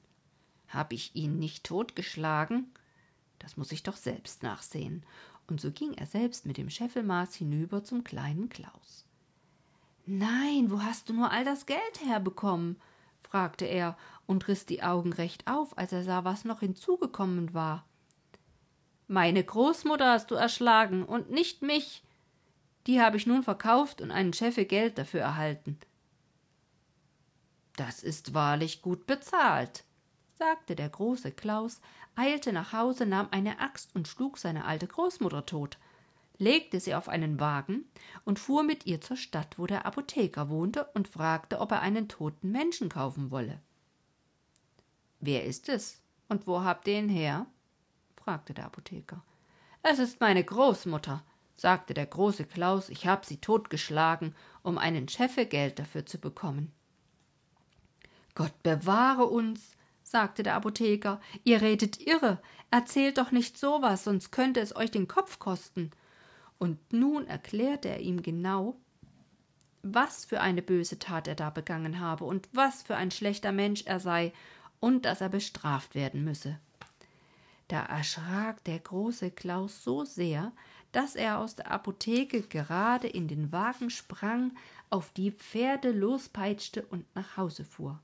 Hab 0.68 0.94
ich 0.94 1.16
ihn 1.16 1.40
nicht 1.40 1.64
totgeschlagen? 1.64 2.72
Das 3.42 3.58
muss 3.58 3.72
ich 3.72 3.82
doch 3.82 3.96
selbst 3.96 4.44
nachsehen. 4.44 5.04
Und 5.52 5.60
so 5.60 5.70
ging 5.70 5.94
er 5.96 6.06
selbst 6.06 6.46
mit 6.46 6.56
dem 6.56 6.70
Scheffelmaß 6.70 7.36
hinüber 7.36 7.84
zum 7.84 8.06
kleinen 8.06 8.48
Klaus. 8.48 9.06
Nein, 10.06 10.72
wo 10.72 10.82
hast 10.82 11.10
du 11.10 11.14
nur 11.14 11.30
all 11.30 11.44
das 11.44 11.66
Geld 11.66 12.00
herbekommen? 12.06 12.80
fragte 13.22 13.66
er 13.66 13.98
und 14.26 14.48
riß 14.48 14.66
die 14.66 14.82
Augen 14.82 15.12
recht 15.12 15.48
auf, 15.48 15.78
als 15.78 15.92
er 15.92 16.06
sah, 16.06 16.24
was 16.24 16.46
noch 16.46 16.62
hinzugekommen 16.62 17.54
war. 17.54 17.86
Meine 19.10 19.44
Großmutter 19.44 20.14
hast 20.14 20.32
du 20.32 20.36
erschlagen 20.36 21.04
und 21.04 21.32
nicht 21.32 21.62
mich. 21.62 22.02
Die 22.88 23.02
habe 23.02 23.18
ich 23.18 23.28
nun 23.28 23.44
verkauft 23.44 24.00
und 24.00 24.10
einen 24.10 24.32
Scheffel 24.32 24.64
Geld 24.64 24.98
dafür 24.98 25.20
erhalten. 25.20 25.78
Das 27.76 28.04
ist 28.04 28.34
wahrlich 28.34 28.82
gut 28.82 29.06
bezahlt, 29.06 29.84
sagte 30.36 30.78
der 30.78 30.88
große 30.88 31.34
Klaus, 31.34 31.82
eilte 32.22 32.54
nach 32.54 32.74
Hause, 32.74 33.06
nahm 33.06 33.28
eine 33.32 33.60
Axt 33.60 33.96
und 33.96 34.08
schlug 34.08 34.38
seine 34.38 34.66
alte 34.66 34.88
Großmutter 34.88 35.46
tot 35.46 35.78
legte 36.42 36.80
sie 36.80 36.96
auf 36.96 37.08
einen 37.08 37.40
Wagen 37.40 37.86
und 38.26 38.40
fuhr 38.40 38.64
mit 38.64 38.88
ihr 38.88 39.00
zur 39.00 39.16
Stadt, 39.16 39.60
wo 39.60 39.68
der 39.68 39.86
Apotheker 39.86 40.50
wohnte, 40.50 40.86
und 40.96 41.08
fragte, 41.08 41.60
ob 41.60 41.72
er 41.72 41.82
einen 41.82 42.10
toten 42.10 42.52
Menschen 42.52 42.90
kaufen 42.90 43.30
wolle. 43.30 43.62
Wer 45.20 45.46
ist 45.46 45.70
es 45.70 46.02
und 46.28 46.48
wo 46.48 46.64
habt 46.64 46.88
ihr 46.88 46.98
ihn 46.98 47.10
her? 47.10 47.46
fragte 48.16 48.56
der 48.56 48.66
Apotheker. 48.66 49.24
Es 49.84 50.00
ist 50.00 50.20
meine 50.20 50.44
Großmutter, 50.44 51.24
sagte 51.56 51.94
der 51.94 52.08
große 52.08 52.46
Klaus, 52.46 52.90
ich 52.90 53.06
hab 53.06 53.24
sie 53.24 53.38
totgeschlagen, 53.38 54.36
um 54.64 54.80
einen 54.80 55.08
Scheffel 55.08 55.46
Geld 55.46 55.78
dafür 55.78 56.08
zu 56.08 56.18
bekommen. 56.18 56.72
Gott 58.34 58.64
bewahre 58.64 59.26
uns, 59.26 59.76
sagte 60.12 60.44
der 60.44 60.56
Apotheker, 60.56 61.20
ihr 61.44 61.62
redet 61.62 62.00
irre, 62.00 62.42
erzählt 62.70 63.18
doch 63.18 63.32
nicht 63.32 63.58
so 63.58 63.82
was, 63.82 64.04
sonst 64.04 64.32
könnte 64.32 64.60
es 64.60 64.76
euch 64.76 64.92
den 64.92 65.08
Kopf 65.08 65.40
kosten. 65.40 65.92
Und 66.60 66.94
nun 66.94 67.26
erklärte 67.28 67.90
er 67.90 68.02
ihm 68.02 68.22
genau, 68.22 68.76
was 69.84 70.26
für 70.26 70.42
eine 70.42 70.62
böse 70.62 71.00
Tat 71.00 71.28
er 71.28 71.36
da 71.36 71.50
begangen 71.50 72.00
habe 72.00 72.26
und 72.26 72.48
was 72.52 72.84
für 72.84 72.96
ein 72.96 73.10
schlechter 73.10 73.52
Mensch 73.52 73.84
er 73.86 74.00
sei 74.00 74.32
und 74.80 75.06
dass 75.06 75.22
er 75.22 75.30
bestraft 75.30 75.96
werden 75.96 76.24
müsse. 76.24 76.60
Da 77.68 77.84
erschrak 77.84 78.64
der 78.66 78.80
große 78.80 79.32
Klaus 79.32 79.84
so 79.84 80.04
sehr, 80.04 80.52
dass 80.92 81.16
er 81.16 81.40
aus 81.40 81.56
der 81.56 81.72
Apotheke 81.72 82.42
gerade 82.42 83.08
in 83.08 83.28
den 83.30 83.52
Wagen 83.52 83.90
sprang, 83.90 84.52
auf 84.90 85.12
die 85.14 85.32
Pferde 85.32 85.92
lospeitschte 85.92 86.86
und 86.86 87.06
nach 87.16 87.38
Hause 87.38 87.64
fuhr. 87.64 88.00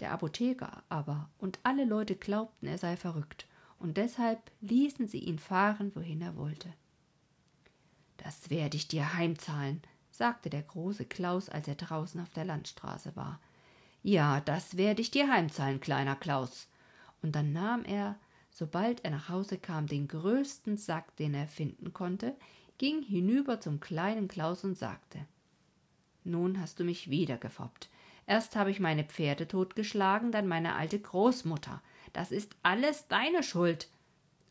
Der 0.00 0.12
Apotheker 0.12 0.82
aber 0.88 1.28
und 1.38 1.58
alle 1.62 1.84
Leute 1.84 2.16
glaubten, 2.16 2.66
er 2.66 2.78
sei 2.78 2.96
verrückt 2.96 3.46
und 3.78 3.96
deshalb 3.96 4.50
ließen 4.60 5.08
sie 5.08 5.18
ihn 5.18 5.38
fahren, 5.38 5.92
wohin 5.94 6.20
er 6.20 6.36
wollte. 6.36 6.72
Das 8.18 8.50
werde 8.50 8.76
ich 8.76 8.88
dir 8.88 9.14
heimzahlen, 9.14 9.82
sagte 10.10 10.50
der 10.50 10.62
große 10.62 11.06
Klaus, 11.06 11.48
als 11.48 11.66
er 11.66 11.74
draußen 11.74 12.20
auf 12.20 12.30
der 12.30 12.44
Landstraße 12.44 13.16
war. 13.16 13.40
Ja, 14.02 14.40
das 14.40 14.76
werde 14.76 15.00
ich 15.00 15.10
dir 15.10 15.30
heimzahlen, 15.32 15.80
kleiner 15.80 16.16
Klaus. 16.16 16.68
Und 17.22 17.34
dann 17.34 17.52
nahm 17.52 17.84
er, 17.84 18.18
sobald 18.50 19.04
er 19.04 19.10
nach 19.10 19.28
Hause 19.30 19.58
kam, 19.58 19.86
den 19.86 20.08
größten 20.08 20.76
Sack, 20.76 21.16
den 21.16 21.34
er 21.34 21.46
finden 21.46 21.92
konnte, 21.92 22.36
ging 22.76 23.02
hinüber 23.02 23.60
zum 23.60 23.80
kleinen 23.80 24.28
Klaus 24.28 24.64
und 24.64 24.76
sagte 24.76 25.18
Nun 26.24 26.60
hast 26.60 26.80
du 26.80 26.84
mich 26.84 27.08
wieder 27.08 27.38
gefoppt. 27.38 27.88
Erst 28.30 28.54
habe 28.54 28.70
ich 28.70 28.78
meine 28.78 29.02
Pferde 29.02 29.48
totgeschlagen, 29.48 30.30
dann 30.30 30.46
meine 30.46 30.76
alte 30.76 31.00
Großmutter, 31.00 31.82
das 32.12 32.30
ist 32.30 32.54
alles 32.62 33.08
deine 33.08 33.42
Schuld. 33.42 33.88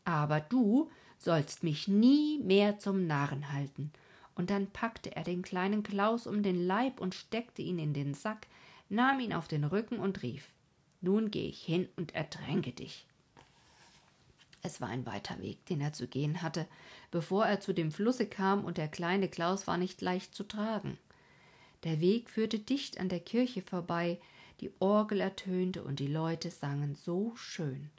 Aber 0.04 0.38
du 0.38 0.90
sollst 1.16 1.62
mich 1.62 1.88
nie 1.88 2.38
mehr 2.40 2.78
zum 2.78 3.06
Narren 3.06 3.54
halten. 3.54 3.90
Und 4.34 4.50
dann 4.50 4.66
packte 4.66 5.16
er 5.16 5.24
den 5.24 5.40
kleinen 5.40 5.82
Klaus 5.82 6.26
um 6.26 6.42
den 6.42 6.66
Leib 6.66 7.00
und 7.00 7.14
steckte 7.14 7.62
ihn 7.62 7.78
in 7.78 7.94
den 7.94 8.12
Sack, 8.12 8.48
nahm 8.90 9.18
ihn 9.18 9.32
auf 9.32 9.48
den 9.48 9.64
Rücken 9.64 9.98
und 9.98 10.22
rief 10.22 10.50
Nun 11.00 11.30
geh 11.30 11.48
ich 11.48 11.62
hin 11.62 11.88
und 11.96 12.14
ertränke 12.14 12.72
dich. 12.72 13.06
Es 14.60 14.82
war 14.82 14.88
ein 14.88 15.06
weiter 15.06 15.40
Weg, 15.40 15.64
den 15.64 15.80
er 15.80 15.94
zu 15.94 16.06
gehen 16.06 16.42
hatte, 16.42 16.66
bevor 17.10 17.46
er 17.46 17.60
zu 17.60 17.72
dem 17.72 17.92
Flusse 17.92 18.26
kam, 18.26 18.62
und 18.62 18.76
der 18.76 18.88
kleine 18.88 19.28
Klaus 19.30 19.66
war 19.66 19.78
nicht 19.78 20.02
leicht 20.02 20.34
zu 20.34 20.44
tragen. 20.44 20.98
Der 21.84 22.00
Weg 22.00 22.28
führte 22.28 22.58
dicht 22.58 23.00
an 23.00 23.08
der 23.08 23.20
Kirche 23.20 23.62
vorbei, 23.62 24.20
die 24.60 24.70
Orgel 24.80 25.20
ertönte 25.20 25.82
und 25.82 25.98
die 25.98 26.06
Leute 26.06 26.50
sangen 26.50 26.94
so 26.94 27.34
schön. 27.36 27.90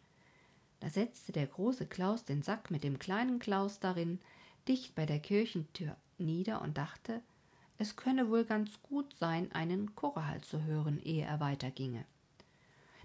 Da 0.79 0.89
setzte 0.89 1.31
der 1.31 1.47
große 1.47 1.87
Klaus 1.87 2.25
den 2.25 2.43
Sack 2.43 2.69
mit 2.71 2.83
dem 2.83 2.99
kleinen 2.99 3.39
Klaus 3.39 3.79
darin 3.79 4.19
dicht 4.67 4.93
bei 4.95 5.05
der 5.05 5.19
Kirchentür 5.19 5.95
nieder 6.17 6.61
und 6.61 6.77
dachte, 6.77 7.21
es 7.77 7.95
könne 7.95 8.29
wohl 8.29 8.45
ganz 8.45 8.79
gut 8.83 9.15
sein, 9.15 9.51
einen 9.53 9.95
Chorhalt 9.95 10.45
zu 10.45 10.63
hören, 10.63 11.01
ehe 11.03 11.25
er 11.25 11.39
weiterginge. 11.39 12.05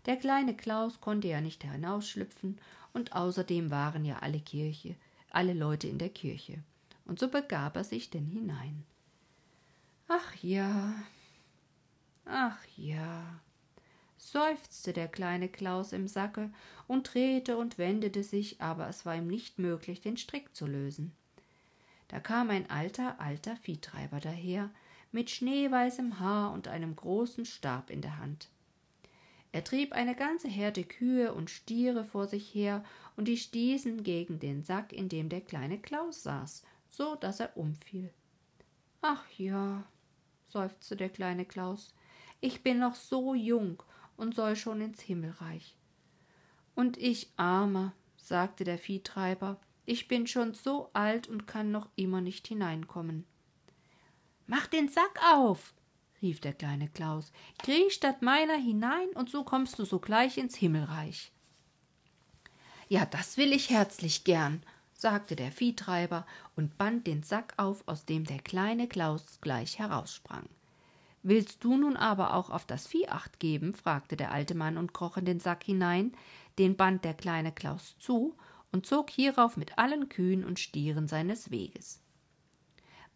Der 0.05 0.17
kleine 0.17 0.55
Klaus 0.55 1.01
konnte 1.01 1.29
ja 1.29 1.41
nicht 1.41 1.65
hinausschlüpfen, 1.65 2.59
und 2.93 3.15
außerdem 3.15 3.71
waren 3.71 4.05
ja 4.05 4.19
alle 4.19 4.41
Kirche, 4.41 4.97
alle 5.31 5.53
Leute 5.53 5.87
in 5.89 5.99
der 5.99 6.11
Kirche, 6.11 6.63
und 7.05 7.19
so 7.19 7.29
begab 7.29 7.77
er 7.77 7.85
sich 7.85 8.11
denn 8.11 8.27
hinein. 8.27 8.85
Ach 10.09 10.35
ja, 10.37 10.95
ach 12.25 12.59
ja, 12.77 13.41
seufzte 14.17 14.93
der 14.93 15.09
kleine 15.09 15.49
Klaus 15.49 15.93
im 15.93 16.07
Sacke 16.07 16.53
und 16.87 17.13
drehte 17.13 17.57
und 17.57 17.77
wendete 17.77 18.23
sich, 18.23 18.61
aber 18.61 18.89
es 18.89 19.05
war 19.05 19.17
ihm 19.17 19.27
nicht 19.27 19.59
möglich, 19.59 20.01
den 20.01 20.17
Strick 20.17 20.55
zu 20.55 20.67
lösen. 20.67 21.13
Da 22.07 22.21
kam 22.21 22.51
ein 22.51 22.71
alter, 22.71 23.21
alter 23.21 23.57
Viehtreiber 23.57 24.21
daher, 24.21 24.71
mit 25.11 25.29
schneeweißem 25.31 26.21
Haar 26.21 26.53
und 26.53 26.69
einem 26.69 26.95
großen 26.95 27.45
Stab 27.45 27.91
in 27.91 28.01
der 28.01 28.19
Hand. 28.19 28.49
Er 29.51 29.65
trieb 29.65 29.93
eine 29.93 30.15
ganze 30.15 30.47
Herde 30.47 30.85
Kühe 30.85 31.35
und 31.35 31.51
Stiere 31.51 32.05
vor 32.05 32.29
sich 32.29 32.55
her, 32.55 32.85
und 33.17 33.27
die 33.27 33.39
stießen 33.39 34.05
gegen 34.05 34.39
den 34.39 34.63
Sack, 34.63 34.93
in 34.93 35.09
dem 35.09 35.31
der 35.31 35.41
kleine 35.41 35.81
Klaus 35.81 36.23
saß, 36.23 36.63
so 36.89 37.17
dass 37.17 37.41
er 37.41 37.57
umfiel. 37.57 38.13
Ach 39.01 39.25
ja, 39.37 39.85
seufzte 40.57 40.97
der 40.97 41.11
kleine 41.11 41.45
Klaus, 41.45 41.93
ich 42.41 42.63
bin 42.63 42.79
noch 42.79 42.95
so 42.95 43.35
jung 43.35 43.83
und 44.17 44.35
soll 44.35 44.57
schon 44.57 44.81
ins 44.81 45.03
Himmelreich. 45.03 45.77
Und 46.75 46.97
ich, 46.97 47.31
Armer, 47.37 47.93
sagte 48.17 48.65
der 48.65 48.79
Viehtreiber, 48.79 49.61
ich 49.85 50.09
bin 50.09 50.27
schon 50.27 50.55
so 50.55 50.89
alt 50.95 51.29
und 51.29 51.47
kann 51.47 51.71
noch 51.71 51.91
immer 51.95 52.23
nicht 52.23 52.49
hineinkommen. 52.49 53.27
Mach 54.47 54.67
den 54.67 54.89
Sack 54.89 55.21
auf, 55.31 55.75
rief 56.23 56.41
der 56.41 56.55
kleine 56.55 56.89
Klaus, 56.89 57.33
kriech 57.59 57.93
statt 57.93 58.23
meiner 58.23 58.57
hinein, 58.57 59.11
und 59.11 59.29
so 59.29 59.45
kommst 59.45 59.79
du 59.79 59.85
sogleich 59.85 60.39
ins 60.39 60.57
Himmelreich. 60.57 61.33
Ja, 62.89 63.05
das 63.05 63.37
will 63.37 63.53
ich 63.53 63.69
herzlich 63.69 64.25
gern, 64.25 64.63
sagte 64.97 65.37
der 65.37 65.53
Viehtreiber 65.53 66.27
und 66.57 66.79
band 66.79 67.07
den 67.07 67.23
Sack 67.23 67.55
auf, 67.57 67.83
aus 67.87 68.05
dem 68.05 68.25
der 68.25 68.39
kleine 68.39 68.89
Klaus 68.89 69.39
gleich 69.41 69.79
heraussprang. 69.79 70.49
Willst 71.23 71.65
du 71.65 71.77
nun 71.77 71.97
aber 71.97 72.35
auch 72.35 72.51
auf 72.51 72.67
das 72.67 72.87
Vieh 72.87 73.09
acht 73.09 73.41
geben? 73.41 73.75
fragte 73.75 74.17
der 74.17 74.33
alte 74.33 74.55
Mann 74.55 74.79
und 74.79 74.95
kroch 74.95 75.17
in 75.17 75.25
den 75.25 75.41
Sack 75.41 75.65
hinein, 75.65 76.13
den 76.59 76.77
band 76.77 77.05
der 77.05 77.15
kleine 77.15 77.53
Klaus 77.53 77.97
zu 77.99 78.37
und 78.73 78.87
zog 78.87 79.11
hierauf 79.11 79.57
mit 79.57 79.79
allen 79.79 80.09
Kühen 80.09 80.45
und 80.45 80.61
Stieren 80.61 81.09
seines 81.09 81.51
Weges. 81.51 82.01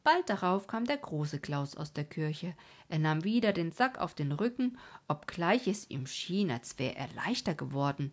Bald 0.03 0.31
darauf 0.31 0.67
kam 0.67 0.87
der 0.87 0.97
große 0.97 1.41
Klaus 1.41 1.77
aus 1.77 1.93
der 1.93 2.05
Kirche. 2.05 2.55
Er 2.89 2.99
nahm 2.99 3.23
wieder 3.23 3.53
den 3.53 3.71
Sack 3.71 3.99
auf 3.99 4.15
den 4.15 4.33
Rücken, 4.33 4.79
obgleich 5.09 5.69
es 5.69 5.91
ihm 5.91 6.07
schien, 6.07 6.51
als 6.51 6.79
wäre 6.79 6.97
er 6.97 7.09
leichter 7.15 7.55
geworden, 7.55 8.11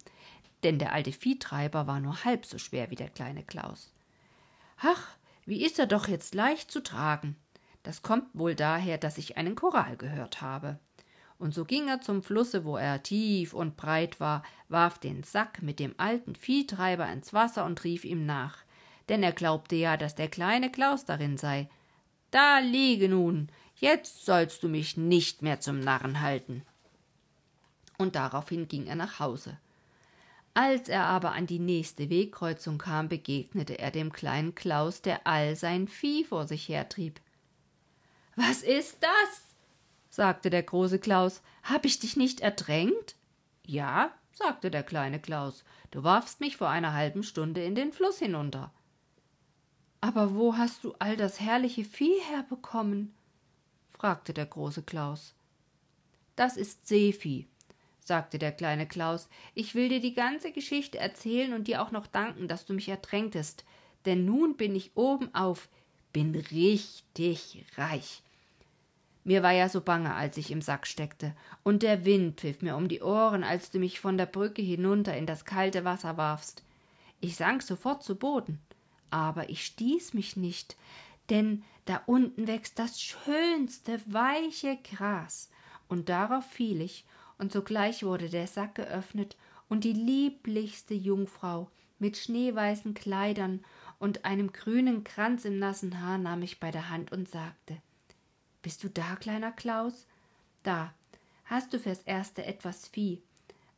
denn 0.67 0.79
der 0.79 0.91
alte 0.91 1.13
Viehtreiber 1.13 1.87
war 1.87 2.01
nur 2.01 2.25
halb 2.25 2.45
so 2.45 2.57
schwer 2.57 2.91
wie 2.91 2.95
der 2.95 3.07
kleine 3.07 3.41
Klaus. 3.41 3.93
Ach, 4.81 5.15
wie 5.45 5.63
ist 5.63 5.79
er 5.79 5.85
doch 5.87 6.09
jetzt 6.09 6.35
leicht 6.35 6.69
zu 6.69 6.83
tragen. 6.83 7.37
Das 7.83 8.01
kommt 8.01 8.25
wohl 8.33 8.53
daher, 8.53 8.97
dass 8.97 9.17
ich 9.17 9.37
einen 9.37 9.55
Choral 9.55 9.95
gehört 9.95 10.41
habe. 10.41 10.77
Und 11.39 11.53
so 11.53 11.63
ging 11.63 11.87
er 11.87 12.01
zum 12.01 12.21
Flusse, 12.21 12.65
wo 12.65 12.75
er 12.75 13.01
tief 13.01 13.53
und 13.53 13.77
breit 13.77 14.19
war, 14.19 14.43
warf 14.67 14.99
den 14.99 15.23
Sack 15.23 15.61
mit 15.61 15.79
dem 15.79 15.95
alten 15.97 16.35
Viehtreiber 16.35 17.07
ins 17.07 17.31
Wasser 17.31 17.63
und 17.63 17.85
rief 17.85 18.03
ihm 18.03 18.25
nach, 18.25 18.57
denn 19.07 19.23
er 19.23 19.31
glaubte 19.31 19.77
ja, 19.77 19.95
dass 19.95 20.15
der 20.15 20.27
kleine 20.27 20.69
Klaus 20.69 21.05
darin 21.05 21.37
sei. 21.37 21.69
Da 22.29 22.59
liege 22.59 23.07
nun, 23.07 23.47
jetzt 23.75 24.25
sollst 24.25 24.63
du 24.63 24.67
mich 24.67 24.97
nicht 24.97 25.41
mehr 25.41 25.61
zum 25.61 25.79
Narren 25.79 26.19
halten. 26.19 26.63
Und 27.97 28.17
daraufhin 28.17 28.67
ging 28.67 28.87
er 28.87 28.95
nach 28.95 29.21
Hause. 29.21 29.57
Als 30.57 30.89
er 30.89 31.05
aber 31.05 31.33
an 31.33 31.45
die 31.45 31.59
nächste 31.59 32.09
Wegkreuzung 32.09 32.79
kam, 32.79 33.09
begegnete 33.09 33.77
er 33.77 33.91
dem 33.91 34.11
kleinen 34.11 34.55
Klaus, 34.55 35.03
der 35.03 35.27
all 35.27 35.55
sein 35.55 35.87
Vieh 35.87 36.23
vor 36.23 36.47
sich 36.47 36.67
hertrieb. 36.67 37.21
Was 38.35 38.63
ist 38.63 38.97
das? 39.03 39.55
sagte 40.09 40.49
der 40.49 40.63
große 40.63 40.97
Klaus. 40.97 41.43
Hab 41.61 41.85
ich 41.85 41.99
dich 41.99 42.17
nicht 42.17 42.39
ertränkt? 42.39 43.17
Ja, 43.67 44.11
sagte 44.33 44.71
der 44.71 44.81
kleine 44.81 45.19
Klaus, 45.19 45.63
du 45.91 46.03
warfst 46.03 46.39
mich 46.39 46.57
vor 46.57 46.69
einer 46.69 46.93
halben 46.93 47.21
Stunde 47.21 47.63
in 47.63 47.75
den 47.75 47.93
Fluss 47.93 48.17
hinunter. 48.17 48.73
Aber 50.01 50.33
wo 50.33 50.57
hast 50.57 50.83
du 50.83 50.95
all 50.97 51.17
das 51.17 51.39
herrliche 51.39 51.85
Vieh 51.85 52.19
herbekommen? 52.31 53.13
fragte 53.91 54.33
der 54.33 54.47
große 54.47 54.81
Klaus. 54.81 55.35
Das 56.35 56.57
ist 56.57 56.87
Seevieh, 56.87 57.45
sagte 58.07 58.39
der 58.39 58.51
kleine 58.51 58.87
Klaus. 58.87 59.29
Ich 59.53 59.75
will 59.75 59.89
dir 59.89 59.99
die 59.99 60.13
ganze 60.13 60.51
Geschichte 60.51 60.97
erzählen 60.97 61.53
und 61.53 61.67
dir 61.67 61.81
auch 61.81 61.91
noch 61.91 62.07
danken, 62.07 62.47
dass 62.47 62.65
du 62.65 62.73
mich 62.73 62.89
ertränktest, 62.89 63.65
denn 64.05 64.25
nun 64.25 64.55
bin 64.55 64.75
ich 64.75 64.91
oben 64.95 65.33
auf, 65.35 65.69
bin 66.13 66.35
richtig 66.35 67.65
reich. 67.75 68.23
Mir 69.23 69.43
war 69.43 69.51
ja 69.51 69.67
so 69.67 69.81
bange, 69.81 70.15
als 70.15 70.37
ich 70.37 70.51
im 70.51 70.61
Sack 70.61 70.87
steckte, 70.87 71.35
und 71.63 71.83
der 71.83 72.05
Wind 72.05 72.39
pfiff 72.39 72.61
mir 72.61 72.77
um 72.77 72.87
die 72.87 73.01
Ohren, 73.01 73.43
als 73.43 73.69
du 73.69 73.77
mich 73.77 73.99
von 73.99 74.17
der 74.17 74.25
Brücke 74.25 74.61
hinunter 74.61 75.17
in 75.17 75.25
das 75.25 75.43
kalte 75.43 75.83
Wasser 75.83 76.15
warfst. 76.15 76.63
Ich 77.19 77.35
sank 77.35 77.61
sofort 77.61 78.03
zu 78.03 78.15
Boden, 78.15 78.61
aber 79.09 79.49
ich 79.49 79.65
stieß 79.65 80.13
mich 80.13 80.37
nicht, 80.37 80.77
denn 81.29 81.65
da 81.83 82.01
unten 82.05 82.47
wächst 82.47 82.79
das 82.79 83.01
schönste, 83.01 83.99
weiche 84.05 84.77
Gras, 84.77 85.49
und 85.89 86.07
darauf 86.07 86.45
fiel 86.45 86.79
ich, 86.79 87.03
und 87.37 87.51
sogleich 87.51 88.03
wurde 88.03 88.29
der 88.29 88.47
Sack 88.47 88.75
geöffnet, 88.75 89.37
und 89.69 89.83
die 89.83 89.93
lieblichste 89.93 90.93
Jungfrau 90.93 91.69
mit 91.99 92.15
schneeweißen 92.15 92.93
Kleidern 92.93 93.65
und 93.99 94.23
einem 94.23 94.53
grünen 94.53 95.03
Kranz 95.03 95.43
im 95.43 95.59
nassen 95.59 96.01
Haar 96.01 96.17
nahm 96.17 96.39
mich 96.39 96.59
bei 96.59 96.71
der 96.71 96.89
Hand 96.89 97.11
und 97.11 97.27
sagte 97.27 97.81
bist 98.67 98.83
du 98.83 98.89
da, 98.89 99.15
kleiner 99.15 99.53
Klaus? 99.53 100.07
Da. 100.63 100.93
Hast 101.45 101.71
du 101.71 101.79
fürs 101.79 102.01
Erste 102.01 102.43
etwas 102.43 102.85
Vieh? 102.89 103.21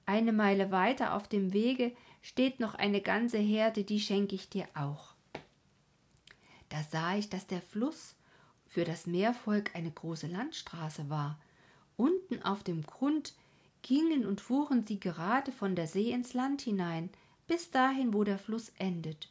Eine 0.08 0.34
Meile 0.34 0.72
weiter 0.72 1.14
auf 1.14 1.28
dem 1.28 1.54
Wege 1.54 1.96
steht 2.24 2.60
noch 2.60 2.74
eine 2.74 3.00
ganze 3.00 3.38
Herde, 3.38 3.84
die 3.84 4.00
schenke 4.00 4.34
ich 4.34 4.50
dir 4.50 4.68
auch. 4.74 5.14
Da 6.70 6.82
sah 6.90 7.18
ich, 7.18 7.30
dass 7.30 7.46
der 7.46 7.62
Fluss 7.62 8.16
für 8.66 8.84
das 8.84 9.06
Meervolk 9.06 9.76
eine 9.76 9.92
große 9.92 10.26
Landstraße 10.26 11.08
war. 11.08 11.40
Unten 11.96 12.42
auf 12.42 12.64
dem 12.64 12.82
Grund 12.82 13.36
gingen 13.82 14.26
und 14.26 14.42
fuhren 14.42 14.84
sie 14.84 15.00
gerade 15.00 15.52
von 15.52 15.76
der 15.76 15.88
See 15.88 16.12
ins 16.12 16.34
Land 16.34 16.62
hinein, 16.62 17.10
bis 17.48 17.72
dahin, 17.72 18.14
wo 18.14 18.24
der 18.24 18.38
Fluss 18.38 18.70
endet. 18.78 19.30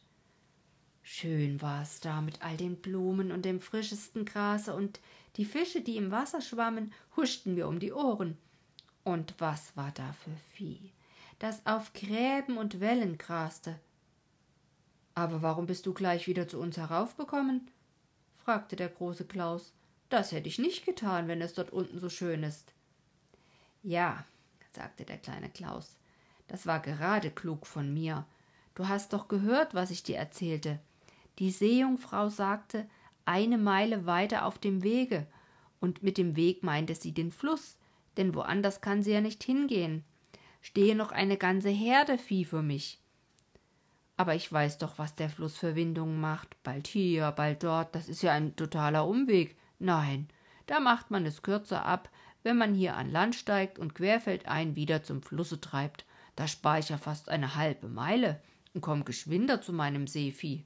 Schön 1.01 1.61
war 1.61 1.81
es 1.81 2.01
da 2.01 2.21
mit 2.21 2.41
all 2.41 2.57
den 2.57 2.75
Blumen 2.75 3.31
und 3.31 3.45
dem 3.45 3.61
frischesten 3.61 4.25
Grase 4.25 4.75
und 4.75 4.99
die 5.37 5.45
Fische, 5.45 5.81
die 5.81 5.97
im 5.97 6.11
Wasser 6.11 6.41
schwammen, 6.41 6.93
huschten 7.15 7.55
mir 7.55 7.67
um 7.67 7.79
die 7.79 7.93
Ohren. 7.93 8.37
Und 9.03 9.35
was 9.39 9.75
war 9.75 9.91
da 9.91 10.13
für 10.13 10.35
Vieh, 10.53 10.91
das 11.39 11.65
auf 11.65 11.93
Gräben 11.93 12.57
und 12.57 12.79
Wellen 12.79 13.17
graste? 13.17 13.79
Aber 15.15 15.41
warum 15.41 15.65
bist 15.65 15.85
du 15.85 15.93
gleich 15.93 16.27
wieder 16.27 16.47
zu 16.47 16.59
uns 16.59 16.77
heraufgekommen? 16.77 17.69
fragte 18.35 18.75
der 18.75 18.89
große 18.89 19.25
Klaus. 19.25 19.73
Das 20.09 20.31
hätte 20.31 20.47
ich 20.47 20.59
nicht 20.59 20.85
getan, 20.85 21.27
wenn 21.27 21.41
es 21.41 21.53
dort 21.53 21.71
unten 21.71 21.99
so 21.99 22.09
schön 22.09 22.43
ist. 22.43 22.73
Ja, 23.83 24.25
sagte 24.79 25.03
der 25.03 25.17
kleine 25.17 25.49
Klaus, 25.49 25.97
das 26.47 26.65
war 26.65 26.79
gerade 26.79 27.31
klug 27.31 27.67
von 27.67 27.93
mir. 27.93 28.25
Du 28.75 28.87
hast 28.87 29.11
doch 29.11 29.27
gehört, 29.27 29.73
was 29.73 29.91
ich 29.91 30.03
dir 30.03 30.15
erzählte. 30.15 30.79
Die 31.37 31.51
Seejungfrau 31.51 32.29
sagte, 32.29 32.87
eine 33.25 33.57
Meile 33.57 34.05
weiter 34.05 34.45
auf 34.45 34.57
dem 34.57 34.81
Wege, 34.81 35.27
und 35.81 36.01
mit 36.01 36.17
dem 36.17 36.37
Weg 36.37 36.63
meinte 36.63 36.95
sie 36.95 37.11
den 37.11 37.33
Fluss, 37.33 37.77
denn 38.15 38.33
woanders 38.33 38.79
kann 38.79 39.03
sie 39.03 39.11
ja 39.11 39.19
nicht 39.19 39.43
hingehen. 39.43 40.05
Stehe 40.61 40.95
noch 40.95 41.11
eine 41.11 41.35
ganze 41.35 41.69
Herde 41.69 42.17
Vieh 42.17 42.45
für 42.45 42.61
mich. 42.61 42.99
Aber 44.15 44.33
ich 44.33 44.49
weiß 44.49 44.77
doch, 44.77 44.97
was 44.97 45.13
der 45.15 45.29
Fluss 45.29 45.57
für 45.57 45.75
Windungen 45.75 46.21
macht. 46.21 46.55
Bald 46.63 46.87
hier, 46.87 47.31
bald 47.31 47.63
dort, 47.63 47.95
das 47.95 48.07
ist 48.07 48.21
ja 48.21 48.31
ein 48.31 48.55
totaler 48.55 49.05
Umweg. 49.05 49.57
Nein, 49.77 50.29
da 50.67 50.79
macht 50.79 51.11
man 51.11 51.25
es 51.25 51.41
kürzer 51.41 51.83
ab, 51.83 52.09
wenn 52.43 52.57
man 52.57 52.73
hier 52.73 52.95
an 52.95 53.11
Land 53.11 53.35
steigt 53.35 53.79
und 53.79 53.95
querfeldein 53.95 54.75
wieder 54.75 55.03
zum 55.03 55.21
Flusse 55.21 55.59
treibt. 55.59 56.05
Da 56.35 56.47
spar 56.47 56.79
ich 56.79 56.89
ja 56.89 56.97
fast 56.97 57.29
eine 57.29 57.55
halbe 57.55 57.87
Meile 57.87 58.41
und 58.73 58.81
komm 58.81 59.05
geschwinder 59.05 59.61
zu 59.61 59.73
meinem 59.73 60.07
Seevieh. 60.07 60.65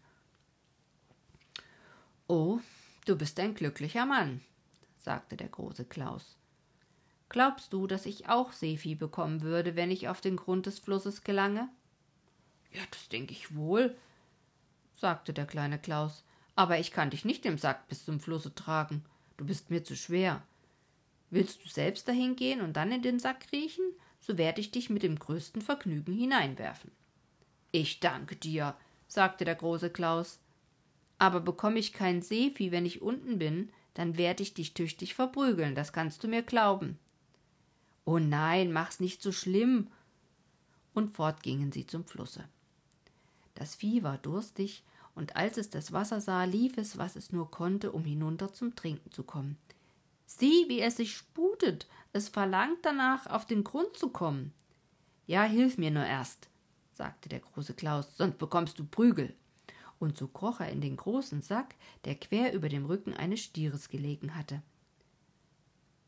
Oh, 2.27 2.59
du 3.05 3.17
bist 3.17 3.39
ein 3.39 3.55
glücklicher 3.55 4.05
Mann, 4.05 4.41
sagte 4.97 5.35
der 5.35 5.49
große 5.49 5.85
Klaus. 5.85 6.37
Glaubst 7.29 7.73
du, 7.73 7.87
dass 7.87 8.05
ich 8.05 8.29
auch 8.29 8.51
Seevieh 8.51 8.95
bekommen 8.95 9.41
würde, 9.41 9.75
wenn 9.75 9.89
ich 9.89 10.07
auf 10.07 10.21
den 10.21 10.35
Grund 10.35 10.67
des 10.67 10.79
Flusses 10.79 11.23
gelange? 11.23 11.67
Ja, 12.71 12.81
das 12.91 13.09
denke 13.09 13.33
ich 13.33 13.55
wohl, 13.55 13.95
sagte 14.93 15.33
der 15.33 15.47
kleine 15.47 15.79
Klaus, 15.79 16.23
aber 16.55 16.79
ich 16.79 16.91
kann 16.91 17.09
dich 17.09 17.25
nicht 17.25 17.45
im 17.45 17.57
Sack 17.57 17.87
bis 17.87 18.05
zum 18.05 18.19
Flusse 18.19 18.53
tragen. 18.53 19.03
Du 19.37 19.45
bist 19.45 19.71
mir 19.71 19.83
zu 19.83 19.95
schwer. 19.95 20.43
Willst 21.33 21.65
du 21.65 21.67
selbst 21.67 22.07
dahin 22.07 22.35
gehen 22.35 22.61
und 22.61 22.73
dann 22.77 22.91
in 22.91 23.01
den 23.01 23.17
Sack 23.17 23.47
kriechen? 23.47 23.83
So 24.21 24.37
werde 24.37 24.61
ich 24.61 24.69
dich 24.69 24.91
mit 24.91 25.01
dem 25.01 25.17
größten 25.17 25.63
Vergnügen 25.63 26.13
hineinwerfen. 26.13 26.91
Ich 27.71 27.99
danke 27.99 28.35
dir, 28.35 28.75
sagte 29.07 29.43
der 29.43 29.55
große 29.55 29.89
Klaus. 29.89 30.39
Aber 31.17 31.39
bekomme 31.39 31.79
ich 31.79 31.91
kein 31.91 32.21
Seevieh, 32.21 32.69
wenn 32.69 32.85
ich 32.85 33.01
unten 33.01 33.39
bin, 33.39 33.71
dann 33.95 34.15
werde 34.15 34.43
ich 34.43 34.53
dich 34.53 34.75
tüchtig 34.75 35.15
verprügeln, 35.15 35.73
das 35.73 35.91
kannst 35.91 36.23
du 36.23 36.27
mir 36.27 36.43
glauben. 36.43 36.99
Oh 38.05 38.19
nein, 38.19 38.71
mach's 38.71 38.99
nicht 38.99 39.23
so 39.23 39.31
schlimm. 39.31 39.87
Und 40.93 41.15
fort 41.15 41.41
gingen 41.41 41.71
sie 41.71 41.87
zum 41.87 42.05
Flusse. 42.05 42.43
Das 43.55 43.73
Vieh 43.73 44.03
war 44.03 44.19
durstig, 44.19 44.83
und 45.15 45.35
als 45.35 45.57
es 45.57 45.71
das 45.71 45.91
Wasser 45.93 46.21
sah, 46.21 46.43
lief 46.43 46.77
es, 46.77 46.99
was 46.99 47.15
es 47.15 47.31
nur 47.31 47.49
konnte, 47.49 47.91
um 47.91 48.05
hinunter 48.05 48.53
zum 48.53 48.75
Trinken 48.75 49.11
zu 49.11 49.23
kommen. 49.23 49.57
Sieh, 50.37 50.65
wie 50.67 50.81
es 50.81 50.97
sich 50.97 51.15
sputet, 51.15 51.87
es 52.11 52.27
verlangt 52.27 52.79
danach, 52.81 53.27
auf 53.27 53.45
den 53.45 53.63
Grund 53.63 53.95
zu 53.95 54.09
kommen. 54.09 54.51
Ja, 55.27 55.43
hilf 55.43 55.77
mir 55.77 55.91
nur 55.91 56.05
erst, 56.05 56.49
sagte 56.91 57.29
der 57.29 57.39
große 57.39 57.75
Klaus, 57.75 58.17
sonst 58.17 58.39
bekommst 58.39 58.79
du 58.79 58.85
Prügel 58.85 59.35
und 59.99 60.17
so 60.17 60.27
kroch 60.27 60.59
er 60.59 60.69
in 60.69 60.81
den 60.81 60.97
großen 60.97 61.41
Sack, 61.41 61.75
der 62.05 62.15
quer 62.15 62.53
über 62.53 62.67
dem 62.67 62.85
Rücken 62.85 63.13
eines 63.13 63.41
Stieres 63.41 63.89
gelegen 63.89 64.35
hatte. 64.35 64.63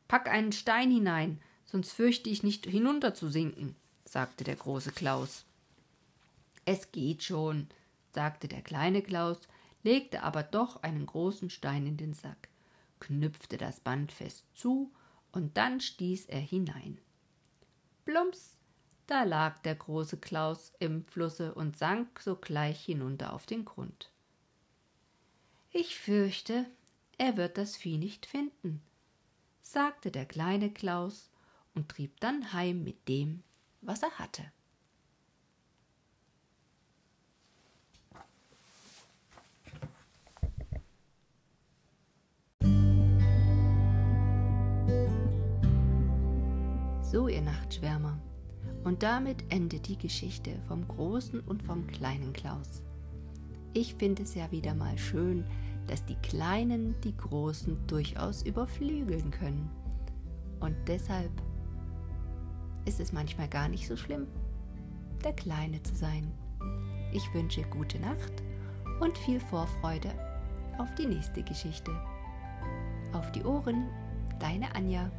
Pack 0.07 0.27
einen 0.27 0.51
Stein 0.51 0.91
hinein, 0.91 1.39
sonst 1.63 1.91
fürchte 1.91 2.29
ich 2.29 2.41
nicht 2.41 2.65
hinunterzusinken, 2.65 3.75
sagte 4.05 4.43
der 4.43 4.55
große 4.55 4.91
Klaus. 4.91 5.45
Es 6.65 6.91
geht 6.91 7.23
schon, 7.23 7.67
sagte 8.11 8.47
der 8.47 8.63
kleine 8.63 9.03
Klaus, 9.03 9.47
legte 9.83 10.23
aber 10.23 10.41
doch 10.41 10.81
einen 10.81 11.05
großen 11.05 11.51
Stein 11.51 11.85
in 11.85 11.97
den 11.97 12.13
Sack, 12.13 12.49
knüpfte 13.05 13.57
das 13.57 13.79
Band 13.79 14.11
fest 14.11 14.45
zu, 14.55 14.91
und 15.31 15.57
dann 15.57 15.79
stieß 15.81 16.25
er 16.27 16.39
hinein. 16.39 16.97
Plumps, 18.05 18.57
Da 19.07 19.23
lag 19.23 19.59
der 19.59 19.75
große 19.75 20.17
Klaus 20.17 20.73
im 20.79 21.05
Flusse 21.05 21.53
und 21.53 21.77
sank 21.77 22.19
sogleich 22.19 22.83
hinunter 22.83 23.33
auf 23.33 23.45
den 23.45 23.63
Grund. 23.63 24.09
Ich 25.71 25.99
fürchte, 25.99 26.65
er 27.17 27.37
wird 27.37 27.59
das 27.59 27.75
Vieh 27.75 27.97
nicht 27.97 28.25
finden, 28.25 28.81
sagte 29.61 30.09
der 30.09 30.25
kleine 30.25 30.71
Klaus 30.71 31.29
und 31.75 31.89
trieb 31.89 32.19
dann 32.19 32.53
heim 32.53 32.83
mit 32.83 33.07
dem, 33.07 33.43
was 33.81 34.01
er 34.01 34.17
hatte. 34.17 34.51
So, 47.11 47.27
ihr 47.27 47.41
Nachtschwärmer. 47.41 48.17
Und 48.83 49.03
damit 49.03 49.43
endet 49.49 49.87
die 49.87 49.97
Geschichte 49.97 50.51
vom 50.67 50.87
großen 50.87 51.39
und 51.41 51.61
vom 51.61 51.85
kleinen 51.85 52.33
Klaus. 52.33 52.83
Ich 53.73 53.93
finde 53.93 54.23
es 54.23 54.33
ja 54.33 54.51
wieder 54.51 54.73
mal 54.73 54.97
schön, 54.97 55.45
dass 55.87 56.03
die 56.05 56.15
Kleinen 56.15 56.95
die 57.03 57.15
Großen 57.15 57.77
durchaus 57.85 58.41
überflügeln 58.41 59.29
können. 59.29 59.69
Und 60.59 60.75
deshalb 60.87 61.31
ist 62.85 62.99
es 62.99 63.13
manchmal 63.13 63.49
gar 63.49 63.69
nicht 63.69 63.87
so 63.87 63.95
schlimm, 63.95 64.25
der 65.23 65.33
Kleine 65.33 65.81
zu 65.83 65.93
sein. 65.95 66.31
Ich 67.13 67.31
wünsche 67.35 67.61
gute 67.69 67.99
Nacht 67.99 68.43
und 68.99 69.15
viel 69.19 69.39
Vorfreude 69.39 70.09
auf 70.79 70.93
die 70.95 71.05
nächste 71.05 71.43
Geschichte. 71.43 71.91
Auf 73.13 73.31
die 73.31 73.43
Ohren, 73.43 73.89
deine 74.39 74.73
Anja. 74.75 75.11